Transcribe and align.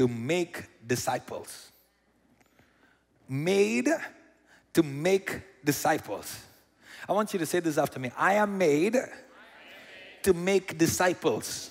to 0.00 0.08
make 0.08 0.64
disciples. 0.86 1.70
Made 3.28 3.90
to 4.72 4.82
make 4.82 5.42
disciples. 5.62 6.42
I 7.06 7.12
want 7.12 7.34
you 7.34 7.38
to 7.38 7.44
say 7.44 7.60
this 7.60 7.76
after 7.76 8.00
me 8.00 8.10
I 8.16 8.32
am 8.36 8.56
made 8.56 8.96
to 10.22 10.32
make 10.32 10.78
disciples. 10.78 11.70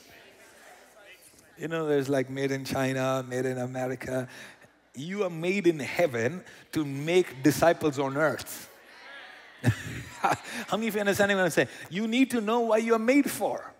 You 1.57 1.69
know, 1.69 1.87
there's 1.87 2.07
like 2.07 2.29
made 2.29 2.51
in 2.51 2.65
China, 2.65 3.25
made 3.27 3.47
in 3.47 3.57
America. 3.57 4.27
You 4.93 5.23
are 5.23 5.31
made 5.31 5.65
in 5.65 5.79
heaven 5.79 6.43
to 6.73 6.85
make 6.85 7.41
disciples 7.41 7.97
on 7.97 8.15
earth. 8.15 8.69
How 9.63 10.77
many 10.77 10.89
of 10.89 10.93
you 10.93 10.99
understand 10.99 11.31
what 11.31 11.45
I'm 11.45 11.49
saying? 11.49 11.69
You 11.89 12.07
need 12.07 12.29
to 12.29 12.41
know 12.41 12.59
what 12.59 12.83
you 12.83 12.93
are 12.93 12.99
made 12.99 13.27
for. 13.27 13.73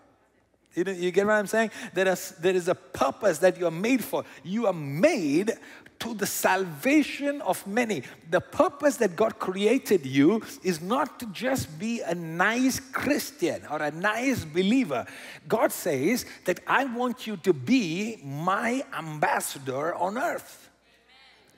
You, 0.74 0.84
you 0.84 1.10
get 1.10 1.26
what 1.26 1.34
I'm 1.34 1.46
saying? 1.46 1.70
There 1.92 2.08
is, 2.08 2.30
there 2.40 2.54
is 2.54 2.68
a 2.68 2.74
purpose 2.74 3.38
that 3.38 3.58
you 3.58 3.66
are 3.66 3.72
made 3.72 4.04
for. 4.04 4.24
You 4.44 4.66
are 4.66 4.72
made 4.72 5.52
to 6.00 6.14
the 6.14 6.26
salvation 6.26 7.42
of 7.42 7.64
many. 7.66 8.02
The 8.30 8.40
purpose 8.40 8.96
that 8.96 9.16
God 9.16 9.38
created 9.38 10.06
you 10.06 10.42
is 10.62 10.80
not 10.80 11.20
to 11.20 11.26
just 11.26 11.78
be 11.78 12.00
a 12.00 12.14
nice 12.14 12.80
Christian 12.80 13.62
or 13.70 13.82
a 13.82 13.90
nice 13.90 14.44
believer. 14.44 15.06
God 15.46 15.72
says 15.72 16.24
that 16.46 16.60
I 16.66 16.84
want 16.84 17.26
you 17.26 17.36
to 17.38 17.52
be 17.52 18.18
my 18.24 18.82
ambassador 18.96 19.94
on 19.94 20.16
earth. 20.16 20.70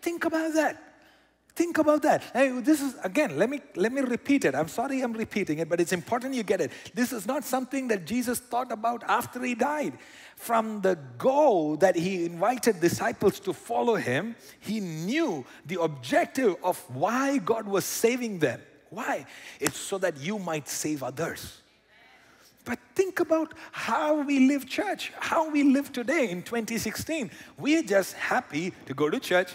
Think 0.01 0.25
about 0.25 0.55
that. 0.55 0.92
Think 1.55 1.77
about 1.77 2.01
that. 2.03 2.23
Hey, 2.33 2.49
this 2.61 2.81
is 2.81 2.95
again, 3.05 3.37
let 3.37 3.51
me 3.51 3.61
let 3.77 3.93
me 3.93 4.01
repeat 4.01 4.47
it. 4.47 4.55
I'm 4.55 4.69
sorry 4.69 5.03
I'm 5.03 5.13
repeating 5.13 5.59
it, 5.59 5.69
but 5.69 5.81
it's 5.83 5.93
important 5.93 6.35
you 6.35 6.43
get 6.43 6.63
it. 6.63 6.73
This 6.95 7.13
is 7.13 7.27
not 7.27 7.45
something 7.45 7.89
that 7.89 8.07
Jesus 8.07 8.39
thought 8.39 8.73
about 8.73 9.05
after 9.05 9.43
he 9.43 9.55
died. 9.55 9.99
From 10.37 10.81
the 10.81 10.99
go 11.19 11.77
that 11.77 11.95
he 11.95 12.25
invited 12.25 12.81
disciples 12.81 13.39
to 13.41 13.53
follow 13.53 13.97
him, 13.97 14.35
he 14.61 14.81
knew 14.81 15.45
the 15.67 15.81
objective 15.83 16.57
of 16.65 16.79
why 16.89 17.37
God 17.37 17.69
was 17.69 17.85
saving 17.85 18.39
them. 18.39 18.61
Why? 18.89 19.27
It's 19.61 19.79
so 19.79 19.99
that 19.99 20.19
you 20.19 20.39
might 20.39 20.69
save 20.69 21.03
others. 21.03 21.61
But 22.65 22.79
think 22.95 23.21
about 23.21 23.55
how 23.73 24.23
we 24.23 24.49
live 24.49 24.67
church, 24.67 25.13
how 25.19 25.51
we 25.51 25.65
live 25.65 25.93
today 25.93 26.31
in 26.31 26.43
2016. 26.43 27.31
We're 27.59 27.83
just 27.83 28.15
happy 28.15 28.73
to 28.87 28.95
go 28.95 29.11
to 29.11 29.19
church, 29.19 29.55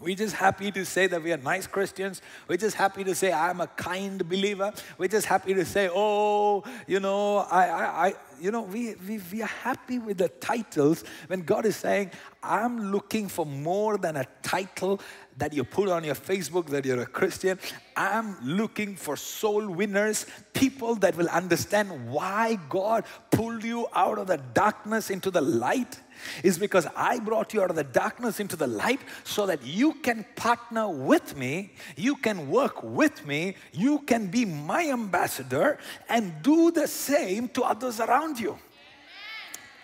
we're 0.00 0.14
just 0.14 0.34
happy 0.34 0.70
to 0.72 0.84
say 0.84 1.06
that 1.06 1.22
we 1.22 1.32
are 1.32 1.38
nice 1.38 1.66
Christians. 1.66 2.20
We're 2.48 2.58
just 2.58 2.76
happy 2.76 3.02
to 3.04 3.14
say 3.14 3.32
I'm 3.32 3.62
a 3.62 3.66
kind 3.66 4.28
believer. 4.28 4.72
We're 4.98 5.08
just 5.08 5.26
happy 5.26 5.54
to 5.54 5.64
say, 5.64 5.88
oh, 5.90 6.64
you 6.86 7.00
know, 7.00 7.38
I, 7.38 7.64
I, 7.66 8.06
I 8.08 8.14
you 8.38 8.50
know, 8.50 8.62
we, 8.62 8.94
we, 9.08 9.20
we 9.32 9.40
are 9.40 9.46
happy 9.46 9.98
with 9.98 10.18
the 10.18 10.28
titles 10.28 11.02
when 11.28 11.40
God 11.42 11.64
is 11.64 11.76
saying, 11.76 12.10
I'm 12.42 12.92
looking 12.92 13.26
for 13.26 13.46
more 13.46 13.96
than 13.96 14.16
a 14.16 14.26
title 14.42 15.00
that 15.38 15.54
you 15.54 15.64
put 15.64 15.88
on 15.88 16.04
your 16.04 16.14
Facebook 16.14 16.66
that 16.66 16.84
you're 16.84 17.00
a 17.00 17.06
Christian. 17.06 17.58
I'm 17.96 18.36
looking 18.42 18.96
for 18.96 19.16
soul 19.16 19.66
winners, 19.66 20.26
people 20.52 20.96
that 20.96 21.16
will 21.16 21.28
understand 21.30 22.10
why 22.10 22.58
God 22.68 23.04
pulled 23.30 23.64
you 23.64 23.86
out 23.94 24.18
of 24.18 24.26
the 24.26 24.36
darkness 24.36 25.08
into 25.08 25.30
the 25.30 25.40
light 25.40 26.00
is 26.42 26.58
because 26.58 26.86
I 26.96 27.18
brought 27.18 27.54
you 27.54 27.62
out 27.62 27.70
of 27.70 27.76
the 27.76 27.84
darkness 27.84 28.40
into 28.40 28.56
the 28.56 28.66
light 28.66 29.00
so 29.24 29.46
that 29.46 29.64
you 29.64 29.94
can 29.94 30.24
partner 30.36 30.88
with 30.88 31.36
me, 31.36 31.72
you 31.96 32.16
can 32.16 32.48
work 32.50 32.82
with 32.82 33.26
me, 33.26 33.56
you 33.72 34.00
can 34.00 34.28
be 34.28 34.44
my 34.44 34.90
ambassador 34.90 35.78
and 36.08 36.32
do 36.42 36.70
the 36.70 36.86
same 36.86 37.48
to 37.50 37.62
others 37.62 38.00
around 38.00 38.38
you. 38.38 38.58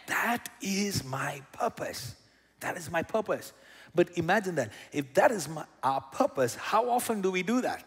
That 0.07 0.49
is 0.61 1.05
my 1.05 1.43
purpose. 1.53 2.15
That 2.61 2.77
is 2.77 2.91
my 2.91 3.03
purpose. 3.03 3.53
But 3.95 4.17
imagine 4.17 4.55
that. 4.57 4.73
If 4.93 5.15
that 5.15 5.31
is 5.31 5.49
my, 5.49 5.65
our 5.83 6.01
purpose, 6.01 6.55
how 6.55 6.91
often 6.91 7.21
do 7.21 7.31
we 7.31 7.43
do 7.43 7.61
that? 7.61 7.85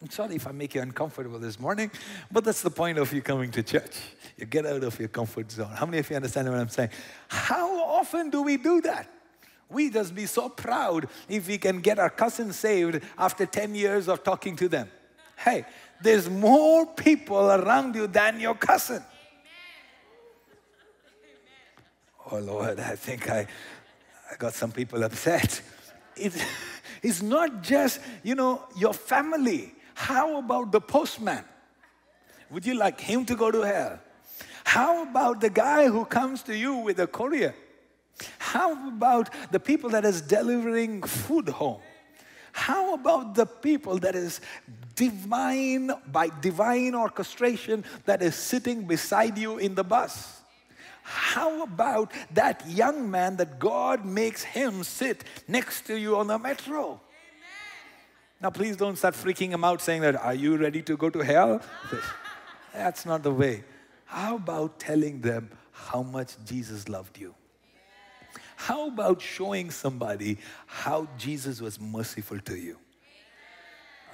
I'm 0.00 0.10
sorry 0.10 0.36
if 0.36 0.46
I 0.46 0.52
make 0.52 0.76
you 0.76 0.80
uncomfortable 0.80 1.40
this 1.40 1.58
morning, 1.58 1.90
but 2.30 2.44
that's 2.44 2.62
the 2.62 2.70
point 2.70 2.98
of 2.98 3.12
you 3.12 3.20
coming 3.20 3.50
to 3.50 3.64
church. 3.64 3.96
You 4.36 4.46
get 4.46 4.64
out 4.64 4.84
of 4.84 4.98
your 4.98 5.08
comfort 5.08 5.50
zone. 5.50 5.72
How 5.74 5.86
many 5.86 5.98
of 5.98 6.08
you 6.08 6.14
understand 6.14 6.48
what 6.48 6.58
I'm 6.58 6.68
saying? 6.68 6.90
How 7.26 7.84
often 7.84 8.30
do 8.30 8.42
we 8.42 8.58
do 8.58 8.80
that? 8.82 9.10
We 9.68 9.90
just 9.90 10.14
be 10.14 10.26
so 10.26 10.48
proud 10.48 11.08
if 11.28 11.48
we 11.48 11.58
can 11.58 11.80
get 11.80 11.98
our 11.98 12.10
cousin 12.10 12.52
saved 12.52 13.02
after 13.18 13.44
10 13.44 13.74
years 13.74 14.08
of 14.08 14.22
talking 14.22 14.54
to 14.56 14.68
them. 14.68 14.88
Hey, 15.36 15.66
there's 16.00 16.30
more 16.30 16.86
people 16.86 17.50
around 17.50 17.96
you 17.96 18.06
than 18.06 18.38
your 18.38 18.54
cousin. 18.54 19.02
Oh 22.30 22.38
Lord, 22.38 22.78
I 22.78 22.94
think 22.94 23.28
I, 23.28 23.46
I 24.30 24.36
got 24.36 24.54
some 24.54 24.70
people 24.70 25.02
upset. 25.02 25.60
It's, 26.14 26.40
it's 27.02 27.20
not 27.20 27.62
just, 27.62 28.00
you 28.22 28.36
know, 28.36 28.62
your 28.76 28.94
family. 28.94 29.74
How 29.98 30.38
about 30.38 30.70
the 30.70 30.80
postman? 30.80 31.44
Would 32.50 32.64
you 32.64 32.74
like 32.74 33.00
him 33.00 33.24
to 33.24 33.34
go 33.34 33.50
to 33.50 33.62
hell? 33.62 33.98
How 34.62 35.02
about 35.02 35.40
the 35.40 35.50
guy 35.50 35.88
who 35.88 36.04
comes 36.04 36.44
to 36.44 36.56
you 36.56 36.76
with 36.76 37.00
a 37.00 37.08
courier? 37.08 37.52
How 38.38 38.88
about 38.88 39.28
the 39.50 39.58
people 39.58 39.90
that 39.90 40.04
is 40.04 40.22
delivering 40.22 41.02
food 41.02 41.48
home? 41.48 41.80
How 42.52 42.94
about 42.94 43.34
the 43.34 43.44
people 43.44 43.98
that 43.98 44.14
is 44.14 44.40
divine, 44.94 45.90
by 46.06 46.30
divine 46.40 46.94
orchestration, 46.94 47.84
that 48.04 48.22
is 48.22 48.36
sitting 48.36 48.84
beside 48.84 49.36
you 49.36 49.58
in 49.58 49.74
the 49.74 49.84
bus? 49.84 50.42
How 51.02 51.64
about 51.64 52.12
that 52.34 52.62
young 52.68 53.10
man 53.10 53.36
that 53.38 53.58
God 53.58 54.04
makes 54.04 54.44
him 54.44 54.84
sit 54.84 55.24
next 55.48 55.86
to 55.88 55.98
you 55.98 56.16
on 56.16 56.28
the 56.28 56.38
metro? 56.38 57.00
Now, 58.40 58.50
please 58.50 58.76
don't 58.76 58.96
start 58.96 59.14
freaking 59.14 59.50
him 59.50 59.64
out 59.64 59.80
saying 59.80 60.02
that, 60.02 60.14
Are 60.16 60.34
you 60.34 60.56
ready 60.56 60.82
to 60.82 60.96
go 60.96 61.10
to 61.10 61.20
hell? 61.20 61.60
That's 62.72 63.04
not 63.04 63.22
the 63.22 63.32
way. 63.32 63.64
How 64.04 64.36
about 64.36 64.78
telling 64.78 65.20
them 65.20 65.50
how 65.72 66.02
much 66.02 66.36
Jesus 66.44 66.88
loved 66.88 67.18
you? 67.18 67.34
How 68.56 68.88
about 68.88 69.20
showing 69.20 69.70
somebody 69.70 70.38
how 70.66 71.08
Jesus 71.16 71.60
was 71.60 71.80
merciful 71.80 72.38
to 72.40 72.56
you? 72.56 72.78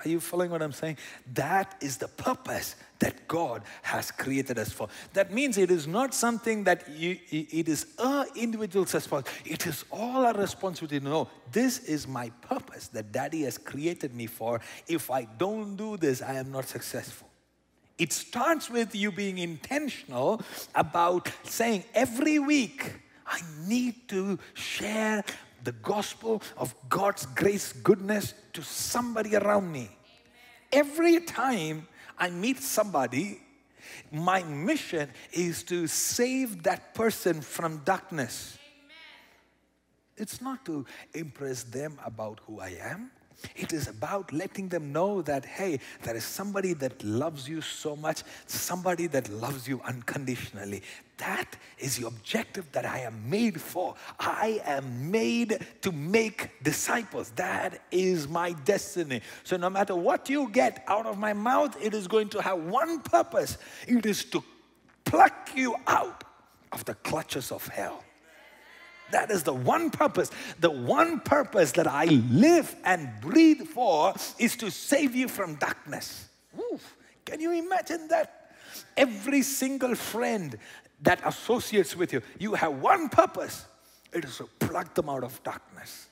Are 0.04 0.08
you 0.08 0.20
following 0.20 0.50
what 0.50 0.62
I'm 0.62 0.72
saying? 0.72 0.98
That 1.32 1.76
is 1.80 1.96
the 1.96 2.08
purpose 2.08 2.76
that 2.98 3.26
God 3.26 3.62
has 3.82 4.10
created 4.10 4.58
us 4.58 4.70
for. 4.70 4.88
That 5.14 5.32
means 5.32 5.58
it 5.58 5.70
is 5.70 5.86
not 5.86 6.14
something 6.14 6.64
that 6.64 6.88
you, 6.90 7.18
it 7.30 7.68
is 7.68 7.86
a 7.98 8.26
individual's 8.36 8.94
responsibility. 8.94 9.50
It 9.50 9.66
is 9.66 9.84
all 9.90 10.24
our 10.26 10.34
responsibility 10.34 11.00
to 11.00 11.04
know 11.04 11.28
this 11.52 11.78
is 11.80 12.06
my 12.06 12.30
purpose 12.42 12.88
that 12.88 13.12
Daddy 13.12 13.42
has 13.42 13.58
created 13.58 14.14
me 14.14 14.26
for. 14.26 14.60
If 14.86 15.10
I 15.10 15.24
don't 15.24 15.76
do 15.76 15.96
this, 15.96 16.22
I 16.22 16.34
am 16.34 16.52
not 16.52 16.68
successful. 16.68 17.28
It 17.96 18.12
starts 18.12 18.68
with 18.68 18.94
you 18.94 19.12
being 19.12 19.38
intentional 19.38 20.42
about 20.74 21.30
saying 21.44 21.84
every 21.94 22.38
week, 22.38 22.92
I 23.26 23.40
need 23.66 24.08
to 24.08 24.38
share 24.52 25.24
the 25.64 25.72
gospel 25.72 26.42
of 26.56 26.74
God's 26.88 27.26
grace, 27.26 27.72
goodness 27.72 28.34
to 28.52 28.62
somebody 28.62 29.34
around 29.34 29.70
me. 29.72 29.90
Every 30.72 31.20
time 31.20 31.88
I 32.18 32.30
meet 32.30 32.58
somebody, 32.62 33.40
my 34.12 34.42
mission 34.42 35.10
is 35.32 35.62
to 35.64 35.86
save 35.86 36.62
that 36.64 36.94
person 36.94 37.40
from 37.40 37.78
darkness. 37.84 38.58
It's 40.16 40.40
not 40.40 40.64
to 40.66 40.86
impress 41.12 41.64
them 41.64 41.98
about 42.04 42.40
who 42.46 42.60
I 42.60 42.76
am. 42.80 43.10
It 43.56 43.72
is 43.72 43.88
about 43.88 44.32
letting 44.32 44.68
them 44.68 44.92
know 44.92 45.22
that, 45.22 45.44
hey, 45.44 45.80
there 46.02 46.16
is 46.16 46.24
somebody 46.24 46.72
that 46.74 47.02
loves 47.04 47.48
you 47.48 47.60
so 47.60 47.94
much, 47.96 48.22
somebody 48.46 49.06
that 49.08 49.28
loves 49.30 49.68
you 49.68 49.80
unconditionally. 49.84 50.82
That 51.18 51.56
is 51.78 51.96
the 51.96 52.06
objective 52.06 52.70
that 52.72 52.84
I 52.84 53.00
am 53.00 53.28
made 53.28 53.60
for. 53.60 53.94
I 54.18 54.60
am 54.64 55.10
made 55.10 55.64
to 55.82 55.92
make 55.92 56.50
disciples. 56.62 57.30
That 57.36 57.82
is 57.90 58.26
my 58.26 58.52
destiny. 58.64 59.20
So, 59.44 59.56
no 59.56 59.70
matter 59.70 59.94
what 59.94 60.28
you 60.28 60.48
get 60.50 60.82
out 60.88 61.06
of 61.06 61.18
my 61.18 61.32
mouth, 61.32 61.76
it 61.80 61.94
is 61.94 62.08
going 62.08 62.30
to 62.30 62.42
have 62.42 62.58
one 62.58 63.00
purpose 63.00 63.58
it 63.86 64.06
is 64.06 64.24
to 64.24 64.42
pluck 65.04 65.50
you 65.54 65.76
out 65.86 66.24
of 66.72 66.84
the 66.84 66.94
clutches 66.94 67.52
of 67.52 67.66
hell. 67.68 68.02
That 69.10 69.30
is 69.30 69.42
the 69.42 69.54
one 69.54 69.90
purpose. 69.90 70.30
The 70.60 70.70
one 70.70 71.20
purpose 71.20 71.72
that 71.72 71.86
I 71.86 72.06
live 72.06 72.74
and 72.84 73.10
breathe 73.20 73.66
for 73.68 74.14
is 74.38 74.56
to 74.56 74.70
save 74.70 75.14
you 75.14 75.28
from 75.28 75.56
darkness. 75.56 76.28
Oof. 76.58 76.96
Can 77.24 77.40
you 77.40 77.52
imagine 77.52 78.08
that? 78.08 78.56
Every 78.96 79.42
single 79.42 79.94
friend 79.94 80.58
that 81.02 81.20
associates 81.24 81.96
with 81.96 82.12
you, 82.12 82.22
you 82.38 82.54
have 82.54 82.80
one 82.80 83.08
purpose 83.08 83.66
it 84.14 84.24
is 84.24 84.36
to 84.38 84.48
pluck 84.60 84.94
them 84.94 85.08
out 85.08 85.24
of 85.24 85.42
darkness. 85.42 86.06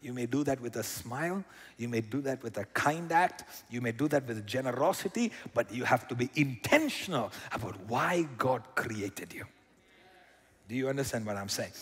You 0.00 0.12
may 0.12 0.26
do 0.26 0.44
that 0.44 0.60
with 0.60 0.76
a 0.76 0.82
smile. 0.82 1.44
You 1.76 1.88
may 1.88 2.00
do 2.00 2.20
that 2.22 2.42
with 2.42 2.56
a 2.58 2.64
kind 2.66 3.10
act. 3.10 3.44
You 3.70 3.80
may 3.80 3.92
do 3.92 4.08
that 4.08 4.26
with 4.26 4.46
generosity, 4.46 5.32
but 5.52 5.72
you 5.72 5.84
have 5.84 6.08
to 6.08 6.14
be 6.14 6.30
intentional 6.34 7.30
about 7.52 7.78
why 7.88 8.28
God 8.38 8.62
created 8.74 9.32
you. 9.32 9.44
Do 10.68 10.76
you 10.76 10.88
understand 10.88 11.26
what 11.26 11.36
I'm 11.36 11.48
saying? 11.48 11.72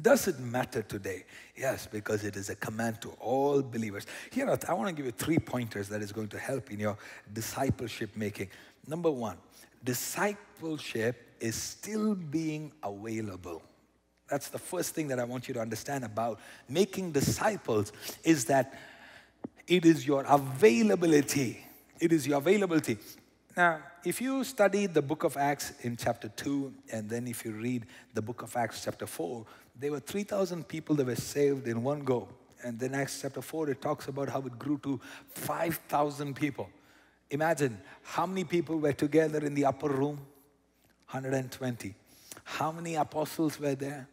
Does 0.00 0.28
it 0.28 0.38
matter 0.38 0.82
today? 0.82 1.24
Yes, 1.56 1.86
because 1.86 2.24
it 2.24 2.36
is 2.36 2.50
a 2.50 2.54
command 2.54 3.00
to 3.00 3.10
all 3.20 3.62
believers. 3.62 4.06
Here, 4.30 4.46
I 4.68 4.72
want 4.74 4.88
to 4.88 4.94
give 4.94 5.06
you 5.06 5.12
three 5.12 5.38
pointers 5.38 5.88
that 5.88 6.02
is 6.02 6.12
going 6.12 6.28
to 6.28 6.38
help 6.38 6.70
in 6.70 6.80
your 6.80 6.98
discipleship 7.32 8.10
making. 8.14 8.50
Number 8.86 9.10
one, 9.10 9.38
discipleship 9.82 11.26
is 11.40 11.54
still 11.54 12.14
being 12.14 12.72
available. 12.82 13.62
That's 14.28 14.48
the 14.48 14.58
first 14.58 14.94
thing 14.94 15.08
that 15.08 15.18
I 15.18 15.24
want 15.24 15.48
you 15.48 15.54
to 15.54 15.60
understand 15.60 16.04
about 16.04 16.40
making 16.68 17.12
disciples 17.12 17.92
is 18.24 18.46
that 18.46 18.74
it 19.66 19.86
is 19.86 20.06
your 20.06 20.24
availability. 20.24 21.64
It 22.00 22.12
is 22.12 22.26
your 22.26 22.38
availability. 22.38 22.98
Now, 23.56 23.78
if 24.04 24.20
you 24.20 24.44
study 24.44 24.86
the 24.86 25.00
book 25.00 25.24
of 25.24 25.38
Acts 25.38 25.72
in 25.80 25.96
chapter 25.96 26.28
2, 26.28 26.74
and 26.92 27.08
then 27.08 27.26
if 27.26 27.42
you 27.42 27.52
read 27.52 27.86
the 28.12 28.20
book 28.20 28.42
of 28.42 28.54
Acts 28.54 28.84
chapter 28.84 29.06
4, 29.06 29.46
there 29.80 29.92
were 29.92 30.00
3,000 30.00 30.68
people 30.68 30.94
that 30.96 31.06
were 31.06 31.16
saved 31.16 31.66
in 31.66 31.82
one 31.82 32.00
go. 32.00 32.28
And 32.62 32.78
then 32.78 32.94
Acts 32.94 33.22
chapter 33.22 33.40
4, 33.40 33.70
it 33.70 33.80
talks 33.80 34.08
about 34.08 34.28
how 34.28 34.40
it 34.42 34.58
grew 34.58 34.78
to 34.82 35.00
5,000 35.28 36.36
people. 36.36 36.68
Imagine 37.30 37.80
how 38.02 38.26
many 38.26 38.44
people 38.44 38.78
were 38.78 38.92
together 38.92 39.38
in 39.38 39.54
the 39.54 39.64
upper 39.64 39.88
room? 39.88 40.16
120. 41.10 41.94
How 42.44 42.70
many 42.70 42.96
apostles 42.96 43.58
were 43.58 43.74
there? 43.74 44.06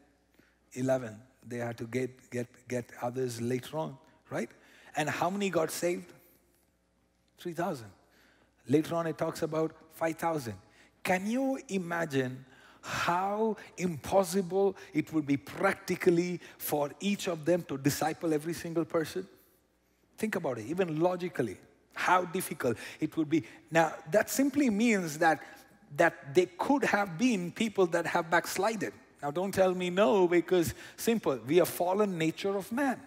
11. 0.71 1.17
They 1.45 1.57
had 1.57 1.77
to 1.79 1.83
get, 1.85 2.31
get, 2.31 2.47
get 2.69 2.85
others 3.01 3.41
later 3.41 3.77
on, 3.77 3.97
right? 4.29 4.49
And 4.95 5.09
how 5.09 5.29
many 5.29 5.49
got 5.49 5.69
saved? 5.69 6.13
3,000. 7.39 7.87
Later 8.67 8.95
on, 8.95 9.07
it 9.07 9.17
talks 9.17 9.41
about 9.41 9.73
5,000. 9.93 10.53
Can 11.03 11.27
you 11.27 11.59
imagine 11.69 12.45
how 12.81 13.57
impossible 13.77 14.75
it 14.93 15.11
would 15.13 15.25
be 15.25 15.37
practically 15.37 16.39
for 16.57 16.91
each 16.99 17.27
of 17.27 17.45
them 17.45 17.63
to 17.63 17.77
disciple 17.77 18.33
every 18.33 18.53
single 18.53 18.85
person? 18.85 19.27
Think 20.17 20.35
about 20.35 20.59
it, 20.59 20.65
even 20.67 20.99
logically, 20.99 21.57
how 21.93 22.25
difficult 22.25 22.77
it 22.99 23.15
would 23.17 23.29
be. 23.29 23.43
Now, 23.71 23.93
that 24.11 24.29
simply 24.29 24.69
means 24.69 25.17
that, 25.19 25.41
that 25.97 26.33
they 26.33 26.45
could 26.45 26.83
have 26.85 27.17
been 27.17 27.51
people 27.51 27.85
that 27.87 28.05
have 28.05 28.29
backslided. 28.29 28.93
Now, 29.21 29.31
don't 29.31 29.53
tell 29.53 29.73
me 29.73 29.89
no, 29.89 30.27
because 30.27 30.73
simple, 30.97 31.39
we 31.47 31.59
are 31.59 31.65
fallen 31.65 32.17
nature 32.17 32.55
of 32.55 32.71
man 32.71 32.99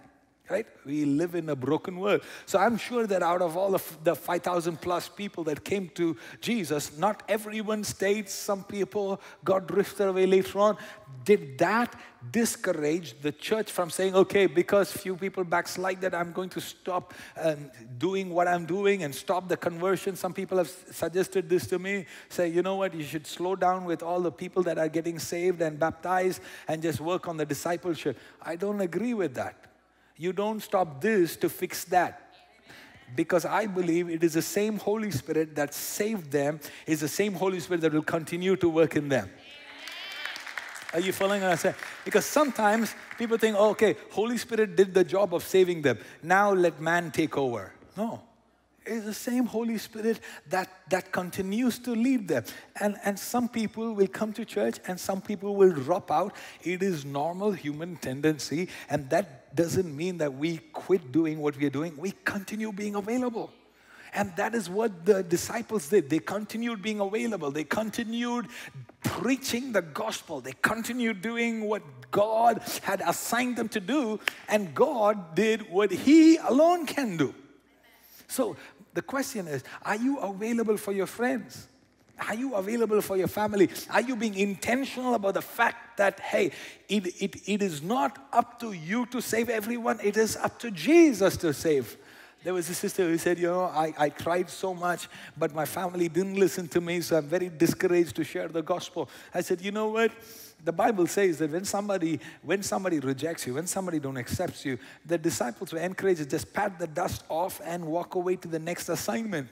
right? 0.49 0.67
We 0.85 1.05
live 1.05 1.35
in 1.35 1.49
a 1.49 1.57
broken 1.57 1.99
world. 1.99 2.23
So 2.47 2.59
I'm 2.59 2.77
sure 2.77 3.07
that 3.07 3.23
out 3.23 3.43
of 3.43 3.57
all 3.57 3.75
of 3.75 3.99
the 4.05 4.15
5,000 4.15 4.81
plus 4.81 5.09
people 5.09 5.45
that 5.45 5.65
came 5.65 5.89
to 5.95 6.17
Jesus, 6.41 6.97
not 6.97 7.23
everyone 7.29 7.83
stayed. 7.85 8.29
Some 8.29 8.63
people 8.65 9.21
got 9.45 9.67
drifted 9.67 10.09
away 10.09 10.27
later 10.27 10.59
on. 10.61 10.77
Did 11.25 11.59
that 11.59 11.95
discourage 12.31 13.21
the 13.21 13.33
church 13.33 13.71
from 13.71 13.91
saying, 13.91 14.15
okay, 14.15 14.47
because 14.47 14.93
few 14.93 15.17
people 15.17 15.45
backslide 15.45 16.01
that 16.01 16.15
I'm 16.15 16.33
going 16.33 16.49
to 16.51 16.61
stop 16.61 17.15
um, 17.41 17.71
doing 17.99 18.31
what 18.31 18.47
I'm 18.47 18.67
doing 18.67 19.03
and 19.03 19.15
stop 19.15 19.49
the 19.49 19.57
conversion? 19.57 20.15
Some 20.15 20.33
people 20.33 20.59
have 20.59 20.69
suggested 20.69 21.49
this 21.49 21.67
to 21.69 21.79
me. 21.79 22.07
Say, 22.29 22.49
you 22.49 22.63
know 22.63 22.77
what, 22.77 22.95
you 22.95 23.05
should 23.05 23.27
slow 23.27 23.57
down 23.57 23.85
with 23.85 24.03
all 24.03 24.21
the 24.21 24.33
people 24.33 24.63
that 24.65 24.79
are 24.79 24.89
getting 24.89 25.19
saved 25.19 25.61
and 25.61 25.79
baptized 25.79 26.41
and 26.69 26.81
just 26.83 27.01
work 27.01 27.27
on 27.27 27.37
the 27.37 27.47
discipleship. 27.47 28.19
I 28.41 28.55
don't 28.57 28.81
agree 28.81 29.15
with 29.15 29.35
that. 29.35 29.76
You 30.17 30.33
don't 30.33 30.61
stop 30.61 31.01
this 31.01 31.37
to 31.37 31.49
fix 31.49 31.85
that. 31.85 32.23
Because 33.15 33.45
I 33.45 33.67
believe 33.67 34.11
it 34.11 34.25
is 34.25 34.35
the 34.35 34.43
same 34.43 34.79
Holy 34.79 35.11
Spirit 35.11 35.55
that 35.55 35.73
saved 35.75 36.33
them, 36.33 36.59
is 36.87 37.01
the 37.01 37.09
same 37.09 37.35
Holy 37.35 37.61
Spirit 37.61 37.83
that 37.83 37.93
will 37.93 38.03
continue 38.03 38.57
to 38.57 38.69
work 38.69 38.97
in 38.97 39.09
them. 39.09 39.31
Are 40.93 41.01
you 41.01 41.13
following 41.13 41.43
what 41.43 41.53
I 41.53 41.57
say? 41.57 41.75
Because 42.05 42.25
sometimes 42.25 42.95
people 43.19 43.37
think, 43.37 43.55
oh, 43.59 43.71
okay, 43.71 43.97
Holy 44.11 44.39
Spirit 44.39 44.77
did 44.77 44.95
the 44.95 45.05
job 45.05 45.35
of 45.35 45.45
saving 45.45 45.83
them. 45.83 45.99
Now 46.23 46.53
let 46.53 46.81
man 46.81 47.11
take 47.11 47.37
over. 47.37 47.73
No 47.97 48.23
It's 48.85 49.05
the 49.05 49.15
same 49.15 49.47
Holy 49.47 49.79
Spirit 49.79 50.21
that, 50.49 50.71
that 50.89 51.13
continues 51.13 51.79
to 51.81 51.91
lead 51.91 52.29
them. 52.29 52.45
And, 52.81 52.97
and 53.05 53.19
some 53.19 53.49
people 53.49 53.95
will 53.95 54.07
come 54.07 54.33
to 54.35 54.45
church 54.45 54.79
and 54.87 54.99
some 54.99 55.21
people 55.21 55.55
will 55.55 55.73
drop 55.73 56.11
out. 56.11 56.35
It 56.63 56.83
is 56.83 57.05
normal 57.05 57.53
human 57.53 57.97
tendency, 57.97 58.69
and 58.89 59.11
that 59.11 59.46
doesn't 59.57 59.97
mean 59.97 60.19
that 60.19 60.35
we 60.35 60.59
quit 60.73 61.11
doing 61.11 61.41
what 61.41 61.57
we 61.57 61.67
are 61.67 61.71
doing. 61.71 61.97
We 61.97 62.13
continue 62.25 62.73
being 62.73 62.95
available. 62.95 63.51
And 64.15 64.35
that 64.37 64.55
is 64.55 64.71
what 64.71 65.05
the 65.05 65.23
disciples 65.23 65.89
did. 65.89 66.09
They 66.09 66.21
continued 66.21 66.81
being 66.81 67.01
available. 67.01 67.51
They 67.51 67.65
continued 67.65 68.47
preaching 69.03 69.73
the 69.73 69.83
gospel. 69.83 70.41
They 70.41 70.55
continued 70.63 71.21
doing 71.21 71.65
what 71.65 71.83
God 72.11 72.63
had 72.83 73.03
assigned 73.05 73.57
them 73.57 73.69
to 73.71 73.81
do. 73.81 74.21
And 74.49 74.75
God 74.75 75.35
did 75.35 75.71
what 75.71 75.91
He 75.91 76.37
alone 76.37 76.87
can 76.87 77.17
do. 77.17 77.35
So 78.29 78.57
the 78.95 79.03
question 79.03 79.49
is 79.49 79.65
are 79.83 79.97
you 79.97 80.19
available 80.19 80.77
for 80.77 80.93
your 80.93 81.07
friends? 81.07 81.69
Are 82.19 82.35
you 82.35 82.55
available 82.55 83.01
for 83.01 83.17
your 83.17 83.29
family? 83.29 83.69
Are 83.91 84.01
you 84.01 84.17
being 84.17 84.35
intentional 84.35 85.15
about 85.15 85.35
the 85.35 85.43
fact 85.43 85.99
that, 85.99 86.19
hey, 86.21 86.53
it, 86.89 87.07
it, 87.23 87.49
it 87.49 87.63
is 87.63 87.83
not 87.83 88.29
up 88.33 88.59
to 88.61 88.73
you 88.73 89.07
to 89.07 89.21
save 89.21 89.49
everyone, 89.49 89.99
it 90.03 90.17
is 90.17 90.37
up 90.37 90.59
to 90.61 90.71
Jesus 90.71 91.37
to 91.39 91.53
save. 91.53 91.97
There 92.43 92.55
was 92.55 92.71
a 92.71 92.75
sister 92.75 93.03
who 93.03 93.19
said, 93.19 93.39
You 93.39 93.49
know, 93.49 93.65
I, 93.65 93.93
I 93.99 94.09
tried 94.09 94.49
so 94.49 94.73
much, 94.73 95.09
but 95.37 95.53
my 95.55 95.65
family 95.65 96.09
didn't 96.09 96.37
listen 96.37 96.69
to 96.69 96.81
me, 96.81 97.01
so 97.01 97.19
I'm 97.19 97.27
very 97.27 97.49
discouraged 97.49 98.15
to 98.17 98.25
share 98.25 98.47
the 98.49 98.63
gospel. 98.63 99.11
I 99.35 99.41
said, 99.41 99.61
You 99.61 99.73
know 99.73 99.89
what? 99.89 100.13
the 100.65 100.73
Bible 100.73 101.07
says 101.07 101.39
that 101.39 101.51
when 101.51 101.65
somebody, 101.65 102.19
when 102.43 102.63
somebody 102.63 102.99
rejects 102.99 103.47
you, 103.47 103.55
when 103.55 103.67
somebody 103.67 104.01
don't 104.01 104.17
accept 104.17 104.65
you, 104.65 104.79
the 105.05 105.19
disciples 105.19 105.73
were 105.73 105.79
encouraged 105.79 106.21
to 106.21 106.27
just 106.27 106.53
pat 106.53 106.79
the 106.79 106.87
dust 106.87 107.25
off 107.29 107.61
and 107.65 107.85
walk 107.85 108.15
away 108.15 108.37
to 108.37 108.49
the 108.49 108.59
next 108.59 108.89
assignment. 108.89 109.49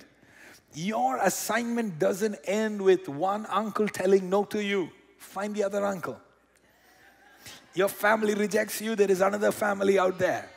Your 0.75 1.19
assignment 1.19 1.99
doesn't 1.99 2.37
end 2.45 2.83
with 2.83 3.09
one 3.09 3.47
uncle 3.47 3.89
telling 3.89 4.29
no 4.29 4.45
to 4.45 4.63
you. 4.63 4.91
Find 5.19 5.55
the 5.55 5.65
other 5.65 5.85
uncle. 5.85 6.21
Your 7.75 7.89
family 7.89 8.35
rejects 8.35 8.81
you, 8.81 8.95
there 8.95 9.11
is 9.11 9.21
another 9.21 9.53
family 9.53 9.99
out 9.99 10.19
there. 10.19 10.49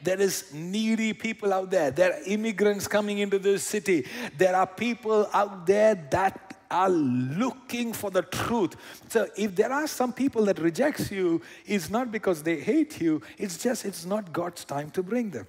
There 0.00 0.20
is 0.20 0.52
needy 0.52 1.12
people 1.12 1.52
out 1.52 1.70
there. 1.70 1.90
There 1.90 2.12
are 2.12 2.22
immigrants 2.26 2.86
coming 2.86 3.18
into 3.18 3.38
this 3.38 3.64
city. 3.64 4.06
There 4.36 4.54
are 4.54 4.66
people 4.66 5.28
out 5.32 5.66
there 5.66 5.96
that 6.10 6.56
are 6.70 6.90
looking 6.90 7.92
for 7.92 8.10
the 8.10 8.22
truth. 8.22 8.76
So 9.08 9.26
if 9.36 9.56
there 9.56 9.72
are 9.72 9.86
some 9.86 10.12
people 10.12 10.44
that 10.46 10.58
rejects 10.58 11.10
you, 11.10 11.42
it's 11.66 11.90
not 11.90 12.12
because 12.12 12.42
they 12.42 12.60
hate 12.60 13.00
you, 13.00 13.22
it's 13.38 13.58
just 13.58 13.84
it's 13.84 14.04
not 14.04 14.32
God's 14.32 14.64
time 14.64 14.90
to 14.90 15.02
bring 15.02 15.30
them. 15.30 15.46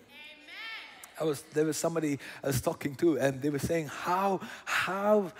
I 1.19 1.23
was 1.23 1.41
there 1.53 1.65
was 1.65 1.77
somebody 1.77 2.19
I 2.43 2.47
was 2.47 2.61
talking 2.61 2.95
to, 2.95 3.19
and 3.19 3.41
they 3.41 3.49
were 3.49 3.59
saying 3.59 3.87
how 3.87 4.39
how 4.65 5.31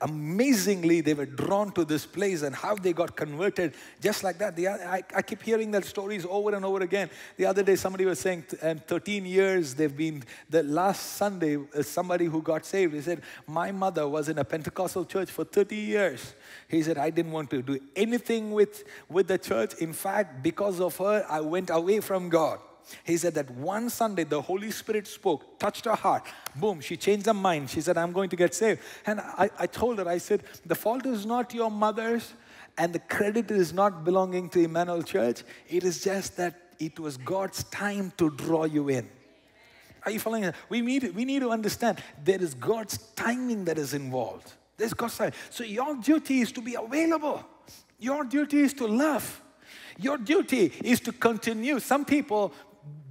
amazingly 0.00 1.00
they 1.00 1.14
were 1.14 1.26
drawn 1.26 1.72
to 1.72 1.84
this 1.84 2.06
place 2.06 2.42
and 2.42 2.54
how 2.54 2.74
they 2.76 2.92
got 2.92 3.16
converted 3.16 3.74
just 4.00 4.22
like 4.22 4.38
that. 4.38 4.54
The, 4.54 4.68
I, 4.68 5.02
I 5.14 5.22
keep 5.22 5.42
hearing 5.42 5.70
that 5.72 5.84
stories 5.84 6.24
over 6.28 6.54
and 6.54 6.64
over 6.64 6.80
again. 6.80 7.10
The 7.36 7.46
other 7.46 7.62
day 7.62 7.76
somebody 7.76 8.04
was 8.04 8.20
saying, 8.20 8.44
and 8.62 8.86
13 8.86 9.26
years 9.26 9.74
they've 9.74 9.96
been. 9.96 10.22
The 10.48 10.62
last 10.62 11.14
Sunday, 11.14 11.56
uh, 11.56 11.82
somebody 11.82 12.26
who 12.26 12.42
got 12.42 12.64
saved, 12.64 12.94
he 12.94 13.00
said, 13.00 13.22
my 13.46 13.72
mother 13.72 14.06
was 14.06 14.28
in 14.28 14.38
a 14.38 14.44
Pentecostal 14.44 15.04
church 15.04 15.30
for 15.30 15.44
30 15.44 15.74
years. 15.74 16.34
He 16.68 16.82
said, 16.82 16.98
I 16.98 17.10
didn't 17.10 17.32
want 17.32 17.50
to 17.50 17.62
do 17.62 17.80
anything 17.96 18.52
with 18.52 18.84
with 19.08 19.28
the 19.28 19.38
church. 19.38 19.74
In 19.80 19.92
fact, 19.92 20.42
because 20.42 20.80
of 20.80 20.96
her, 20.98 21.24
I 21.28 21.40
went 21.40 21.70
away 21.70 22.00
from 22.00 22.28
God. 22.28 22.60
He 23.04 23.16
said 23.16 23.34
that 23.34 23.50
one 23.50 23.90
Sunday 23.90 24.24
the 24.24 24.40
Holy 24.40 24.70
Spirit 24.70 25.06
spoke, 25.06 25.58
touched 25.58 25.84
her 25.84 25.94
heart. 25.94 26.26
Boom, 26.54 26.80
she 26.80 26.96
changed 26.96 27.26
her 27.26 27.34
mind. 27.34 27.70
She 27.70 27.80
said, 27.80 27.96
I'm 27.96 28.12
going 28.12 28.30
to 28.30 28.36
get 28.36 28.54
saved. 28.54 28.80
And 29.06 29.20
I, 29.20 29.50
I 29.58 29.66
told 29.66 29.98
her, 29.98 30.08
I 30.08 30.18
said, 30.18 30.42
the 30.64 30.74
fault 30.74 31.06
is 31.06 31.26
not 31.26 31.52
your 31.54 31.70
mother's 31.70 32.32
and 32.78 32.92
the 32.92 32.98
credit 32.98 33.50
is 33.50 33.72
not 33.72 34.04
belonging 34.04 34.48
to 34.50 34.60
Emmanuel 34.60 35.02
Church. 35.02 35.42
It 35.68 35.84
is 35.84 36.04
just 36.04 36.36
that 36.36 36.54
it 36.78 36.98
was 36.98 37.16
God's 37.16 37.64
time 37.64 38.12
to 38.18 38.30
draw 38.30 38.64
you 38.64 38.88
in. 38.88 39.08
Are 40.04 40.12
you 40.12 40.20
following? 40.20 40.52
We 40.68 40.82
need, 40.82 41.14
we 41.14 41.24
need 41.24 41.40
to 41.40 41.50
understand 41.50 42.02
there 42.22 42.40
is 42.40 42.54
God's 42.54 42.98
timing 43.16 43.64
that 43.64 43.78
is 43.78 43.94
involved. 43.94 44.52
There's 44.76 44.94
God's 44.94 45.18
time. 45.18 45.32
So 45.50 45.64
your 45.64 45.96
duty 45.96 46.42
is 46.42 46.52
to 46.52 46.60
be 46.60 46.74
available. 46.74 47.44
Your 47.98 48.24
duty 48.24 48.60
is 48.60 48.74
to 48.74 48.86
love. 48.86 49.42
Your 49.98 50.18
duty 50.18 50.72
is 50.84 51.00
to 51.00 51.12
continue. 51.12 51.80
Some 51.80 52.04
people 52.04 52.52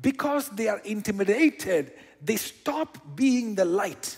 because 0.01 0.49
they 0.49 0.67
are 0.67 0.79
intimidated, 0.79 1.93
they 2.21 2.35
stop 2.35 2.97
being 3.15 3.55
the 3.55 3.65
light. 3.65 4.17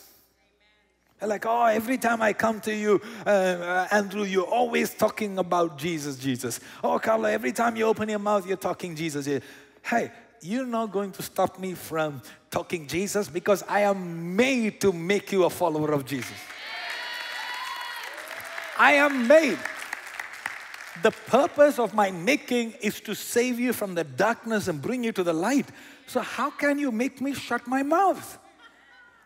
They're 1.20 1.30
like, 1.30 1.46
oh, 1.46 1.66
every 1.66 1.98
time 1.98 2.22
I 2.22 2.34
come 2.34 2.62
to 2.62 2.76
you, 2.76 3.02
uh, 3.26 3.30
uh, 3.30 3.88
Andrew, 3.92 4.24
you're 4.24 4.46
always 4.46 4.94
talking 4.94 5.40
about 5.40 5.78
Jesus, 5.78 6.18
Jesus. 6.18 6.60
Oh, 6.84 7.00
Carla, 7.00 7.32
every 7.32 7.52
time 7.52 7.76
you 7.76 7.86
open 7.86 8.10
your 8.10 8.20
mouth, 8.20 8.48
you're 8.48 8.58
talking 8.58 8.96
Jesus. 8.96 9.26
Hey, 9.82 10.12
you're 10.42 10.66
not 10.66 10.92
going 10.92 11.12
to 11.14 11.24
stop 11.24 11.58
me 11.58 11.74
from 11.74 12.22
talking 12.52 12.86
Jesus 12.86 13.28
because 13.28 13.64
I 13.68 13.82
am 13.82 14.36
made 14.36 14.80
to 14.82 14.92
make 14.92 15.32
you 15.32 15.46
a 15.46 15.50
follower 15.50 15.92
of 15.94 16.06
Jesus. 16.06 16.38
I 18.78 18.94
am 18.94 19.28
made. 19.28 19.58
The 21.04 21.12
purpose 21.12 21.80
of 21.80 21.94
my 21.94 22.12
making 22.12 22.74
is 22.82 23.00
to 23.02 23.16
save 23.16 23.60
you 23.60 23.74
from 23.74 23.96
the 23.96 24.04
darkness 24.04 24.68
and 24.68 24.82
bring 24.82 25.04
you 25.04 25.12
to 25.12 25.24
the 25.24 25.34
light. 25.34 25.68
So, 26.08 26.22
how 26.22 26.50
can 26.50 26.80
you 26.80 26.92
make 26.92 27.22
me 27.22 27.34
shut 27.34 27.68
my 27.68 27.84
mouth? 27.84 28.38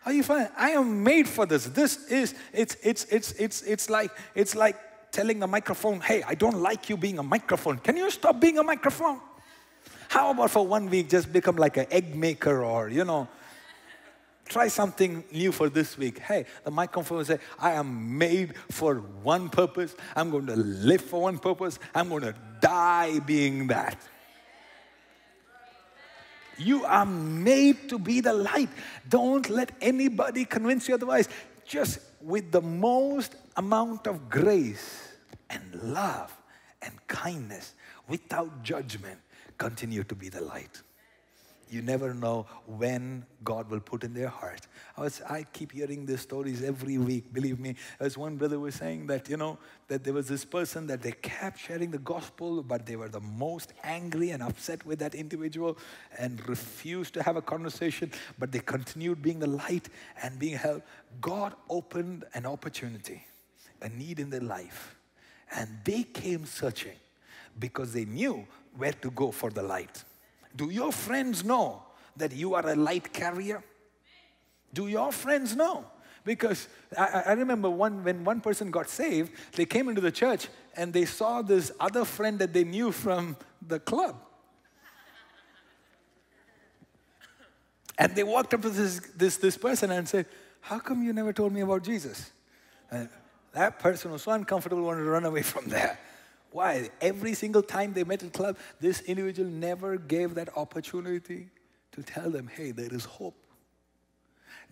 Are 0.06 0.14
you 0.14 0.24
fine? 0.24 0.50
I 0.58 0.72
am 0.72 1.04
made 1.04 1.28
for 1.28 1.46
this. 1.46 1.66
This 1.66 2.06
is, 2.08 2.34
it's, 2.54 2.76
it's, 2.82 3.06
it's, 3.06 3.32
it's, 3.34 3.62
it's, 3.62 3.90
like, 3.90 4.12
it's 4.34 4.56
like 4.56 4.76
telling 5.12 5.40
the 5.40 5.48
microphone, 5.48 6.00
hey, 6.02 6.24
I 6.24 6.34
don't 6.34 6.58
like 6.58 6.90
you 6.90 6.98
being 6.98 7.20
a 7.20 7.24
microphone. 7.24 7.78
Can 7.78 7.98
you 7.98 8.10
stop 8.10 8.40
being 8.40 8.58
a 8.58 8.64
microphone? 8.64 9.20
How 10.08 10.32
about 10.32 10.52
for 10.52 10.66
one 10.66 10.90
week 10.90 11.10
just 11.10 11.32
become 11.32 11.56
like 11.56 11.78
an 11.78 11.86
egg 11.92 12.16
maker 12.16 12.64
or, 12.64 12.90
you 12.90 13.06
know, 13.06 13.28
try 14.52 14.68
something 14.68 15.24
new 15.32 15.52
for 15.52 15.70
this 15.70 15.98
week. 15.98 16.20
Hey, 16.20 16.46
the 16.64 16.72
microphone 16.72 17.20
will 17.20 17.26
say, 17.26 17.40
I 17.58 17.72
am 17.72 18.18
made 18.18 18.56
for 18.70 18.96
one 18.96 19.50
purpose. 19.50 19.96
I'm 20.16 20.30
going 20.30 20.48
to 20.48 20.56
live 20.56 21.02
for 21.02 21.22
one 21.22 21.40
purpose. 21.40 21.80
I'm 21.96 22.10
going 22.10 22.24
to 22.24 22.36
die 22.60 23.20
being 23.20 23.68
that. 23.68 23.98
You 26.58 26.84
are 26.86 27.06
made 27.06 27.90
to 27.90 27.98
be 27.98 28.20
the 28.20 28.34
light. 28.34 28.70
Don't 29.08 29.50
let 29.50 29.72
anybody 29.82 30.46
convince 30.46 30.88
you 30.88 30.96
otherwise. 30.96 31.30
Just 31.66 32.00
with 32.22 32.52
the 32.52 32.62
most 32.62 33.36
amount 33.56 34.06
of 34.06 34.30
grace 34.30 35.08
and 35.50 35.64
love 35.82 36.36
and 36.82 36.94
kindness, 37.08 37.74
without 38.08 38.64
judgment, 38.64 39.20
continue 39.58 40.04
to 40.04 40.14
be 40.14 40.30
the 40.30 40.42
light 40.42 40.82
you 41.72 41.82
never 41.82 42.14
know 42.14 42.46
when 42.66 43.26
God 43.44 43.70
will 43.70 43.80
put 43.80 44.04
in 44.04 44.14
their 44.14 44.28
heart. 44.28 44.68
I, 44.98 45.02
was, 45.02 45.22
I 45.22 45.46
keep 45.54 45.72
hearing 45.72 46.06
these 46.06 46.20
stories 46.20 46.62
every 46.64 46.98
week. 46.98 47.32
Believe 47.34 47.60
me, 47.60 47.76
as 48.00 48.18
one 48.18 48.36
brother 48.36 48.60
was 48.60 48.76
saying 48.76 49.08
that, 49.08 49.30
you 49.30 49.38
know, 49.38 49.58
that 49.88 50.04
there 50.04 50.14
was 50.14 50.28
this 50.28 50.44
person 50.44 50.86
that 50.88 51.02
they 51.02 51.14
kept 51.14 51.60
sharing 51.60 51.90
the 51.90 51.98
gospel, 52.00 52.62
but 52.62 52.86
they 52.86 52.98
were 52.98 53.08
the 53.08 53.22
most 53.22 53.72
angry 53.84 54.32
and 54.32 54.44
upset 54.44 54.86
with 54.86 55.00
that 55.00 55.16
individual 55.16 55.78
and 56.18 56.48
refused 56.50 57.14
to 57.14 57.24
have 57.24 57.38
a 57.38 57.42
conversation, 57.42 58.12
but 58.38 58.52
they 58.52 58.60
continued 58.60 59.22
being 59.22 59.40
the 59.40 59.48
light 59.48 59.88
and 60.22 60.38
being 60.38 60.58
helped. 60.58 60.86
God 61.22 61.56
opened 61.70 62.26
an 62.34 62.46
opportunity, 62.46 63.26
a 63.82 63.88
need 63.88 64.20
in 64.20 64.30
their 64.30 64.42
life, 64.42 64.96
and 65.56 65.70
they 65.86 66.04
came 66.04 66.46
searching 66.46 66.96
because 67.60 67.94
they 67.94 68.06
knew 68.06 68.46
where 68.76 68.94
to 68.94 69.12
go 69.12 69.32
for 69.32 69.50
the 69.50 69.64
light. 69.64 70.04
Do 70.56 70.70
your 70.70 70.92
friends 70.92 71.44
know 71.44 71.84
that 72.18 72.34
you 72.34 72.56
are 72.56 72.68
a 72.68 72.76
light 72.76 73.14
carrier? 73.14 73.64
Do 74.74 74.88
your 74.88 75.12
friends 75.12 75.56
know? 75.56 75.86
Because 76.24 76.68
I, 76.98 77.24
I, 77.28 77.32
remember 77.34 77.70
one, 77.70 78.04
when 78.04 78.24
one 78.24 78.42
person 78.42 78.70
got 78.70 78.90
saved, 78.90 79.32
they 79.54 79.66
came 79.66 79.90
into 79.90 80.02
the 80.02 80.12
church 80.12 80.50
and 80.76 80.94
they 80.94 81.06
saw 81.06 81.42
this 81.42 81.72
other 81.80 82.06
friend 82.06 82.38
that 82.40 82.54
they 82.54 82.64
knew 82.64 82.92
from 82.92 83.36
the 83.68 83.80
club. 83.80 84.16
And 87.98 88.16
they 88.16 88.24
walked 88.24 88.54
up 88.54 88.62
to 88.62 88.70
this, 88.70 89.00
this, 89.16 89.38
this 89.38 89.58
person 89.58 89.92
and 89.92 90.08
said, 90.08 90.26
How 90.60 90.80
come 90.80 91.04
you 91.04 91.14
never 91.14 91.34
told 91.34 91.54
me 91.54 91.62
about 91.62 91.84
Jesus? 91.84 92.32
And 92.90 93.10
that 93.54 93.80
person 93.80 94.12
was 94.12 94.24
so 94.24 94.32
uncomfortable, 94.32 94.84
wanted 94.84 95.04
to 95.04 95.10
run 95.10 95.26
away 95.26 95.42
from 95.42 95.68
there. 95.68 96.00
Why? 96.52 96.90
Every 97.00 97.34
single 97.34 97.64
time 97.64 97.94
they 97.94 98.04
met 98.04 98.24
in 98.24 98.30
club, 98.30 98.58
this 98.80 99.02
individual 99.02 99.50
never 99.50 99.98
gave 99.98 100.36
that 100.36 100.56
opportunity 100.58 101.48
to 101.94 102.04
tell 102.04 102.30
them, 102.30 102.48
hey, 102.48 102.72
there 102.72 102.94
is 102.94 103.06
hope. 103.06 103.36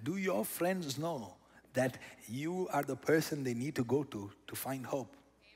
Do 0.03 0.17
your 0.17 0.45
friends 0.45 0.98
know 0.98 1.36
that 1.74 1.98
you 2.27 2.67
are 2.71 2.83
the 2.83 2.95
person 2.95 3.43
they 3.43 3.53
need 3.53 3.75
to 3.75 3.83
go 3.83 4.03
to 4.03 4.31
to 4.48 4.55
find 4.55 4.86
hope? 4.86 5.15
Amen. 5.15 5.55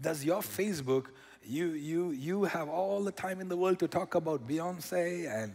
Does 0.00 0.24
your 0.24 0.42
Facebook, 0.42 1.06
you, 1.44 1.68
you, 1.68 2.10
you 2.10 2.44
have 2.44 2.68
all 2.68 3.02
the 3.02 3.12
time 3.12 3.40
in 3.40 3.48
the 3.48 3.56
world 3.56 3.78
to 3.80 3.88
talk 3.88 4.14
about 4.14 4.46
Beyonce 4.46 5.28
and 5.42 5.54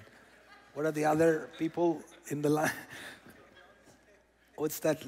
what 0.74 0.86
are 0.86 0.92
the 0.92 1.06
other 1.06 1.50
people 1.60 2.02
in 2.30 2.42
the 2.42 2.50
line? 2.50 2.72
What's 4.56 4.80
that? 4.80 5.04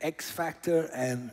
X 0.00 0.30
Factor 0.30 0.90
and 0.94 1.30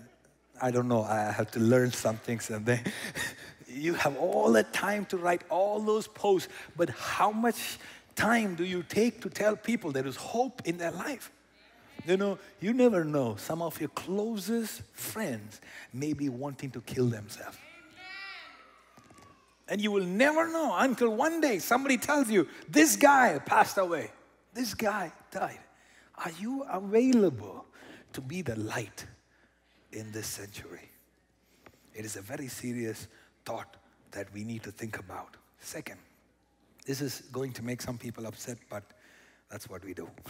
I 0.62 0.72
don't 0.72 0.88
know, 0.88 1.04
I 1.04 1.32
have 1.32 1.50
to 1.52 1.60
learn 1.60 1.92
some 1.92 2.18
things. 2.18 2.50
And 2.50 2.66
then 2.66 2.82
you 3.68 3.96
have 3.96 4.16
all 4.18 4.52
the 4.52 4.64
time 4.64 5.06
to 5.06 5.18
write 5.18 5.42
all 5.50 5.80
those 5.80 6.08
posts, 6.08 6.50
but 6.78 6.90
how 6.92 7.32
much 7.32 7.80
time 8.16 8.56
do 8.56 8.64
you 8.64 8.84
take 8.84 9.22
to 9.22 9.30
tell 9.30 9.56
people 9.56 9.92
there 9.92 10.06
is 10.06 10.16
hope 10.16 10.62
in 10.66 10.78
their 10.78 10.92
life? 10.92 11.32
You 12.06 12.18
know, 12.18 12.38
you 12.60 12.74
never 12.74 13.04
know. 13.04 13.36
Some 13.38 13.62
of 13.62 13.80
your 13.80 13.90
closest 13.90 14.82
friends 14.94 15.62
may 15.94 16.14
be 16.14 16.30
wanting 16.30 16.72
to 16.72 16.82
kill 16.82 17.08
themselves. 17.08 17.58
And 19.68 19.80
you 19.80 19.92
will 19.92 20.04
never 20.04 20.52
know 20.52 20.76
until 20.78 21.16
one 21.16 21.42
day 21.42 21.60
somebody 21.60 21.98
tells 21.98 22.30
you, 22.30 22.48
this 22.68 22.96
guy 22.96 23.40
passed 23.40 23.78
away. 23.78 24.12
This 24.54 24.74
guy 24.74 25.12
died. 25.32 25.60
Are 26.24 26.32
you 26.40 26.64
available 26.64 27.66
to 28.14 28.22
be 28.22 28.42
the 28.42 28.58
light 28.58 29.06
in 29.92 30.12
this 30.12 30.28
century. 30.28 30.90
It 31.94 32.06
is 32.06 32.16
a 32.16 32.22
very 32.22 32.48
serious 32.48 33.08
thought 33.46 33.78
that 34.12 34.32
we 34.34 34.44
need 34.44 34.64
to 34.64 34.72
think 34.72 35.00
about. 35.00 35.36
Second, 35.60 36.00
this 36.86 37.02
is 37.02 37.24
going 37.32 37.54
to 37.54 37.64
make 37.64 37.82
some 37.82 37.98
people 37.98 38.26
upset, 38.26 38.58
but 38.70 38.84
that's 39.50 39.70
what 39.70 39.84
we 39.84 39.94
do. 39.94 40.10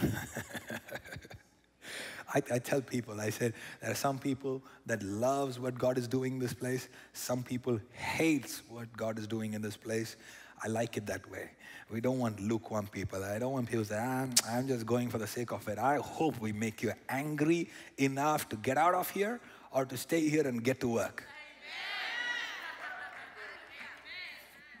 I, 2.34 2.42
I, 2.50 2.58
tell 2.58 2.80
people, 2.80 3.20
I 3.20 3.30
said, 3.30 3.52
there 3.80 3.90
are 3.90 3.96
some 3.96 4.18
people 4.18 4.62
that 4.86 5.02
loves 5.02 5.58
what 5.58 5.78
God 5.78 5.98
is 5.98 6.08
doing 6.08 6.34
in 6.34 6.38
this 6.38 6.54
place. 6.54 6.88
Some 7.12 7.42
people 7.42 7.80
hates 7.92 8.62
what 8.68 8.96
God 8.96 9.18
is 9.18 9.26
doing 9.26 9.54
in 9.54 9.62
this 9.62 9.76
place. 9.76 10.16
I 10.64 10.68
like 10.68 10.96
it 10.96 11.06
that 11.06 11.28
way. 11.30 11.50
We 11.90 12.00
don't 12.00 12.18
want 12.18 12.40
lukewarm 12.40 12.86
people. 12.86 13.22
I 13.22 13.38
don't 13.38 13.52
want 13.52 13.66
people 13.68 13.84
to 13.84 13.90
say, 13.90 13.98
I'm, 13.98 14.32
I'm 14.48 14.66
just 14.66 14.86
going 14.86 15.10
for 15.10 15.18
the 15.18 15.26
sake 15.26 15.52
of 15.52 15.68
it. 15.68 15.78
I 15.78 15.96
hope 15.96 16.40
we 16.40 16.52
make 16.52 16.82
you 16.82 16.92
angry 17.08 17.68
enough 17.98 18.48
to 18.50 18.56
get 18.56 18.78
out 18.78 18.94
of 18.94 19.10
here 19.10 19.40
or 19.72 19.84
to 19.84 19.96
stay 19.96 20.28
here 20.28 20.46
and 20.46 20.62
get 20.62 20.80
to 20.80 20.88
work. 20.88 21.24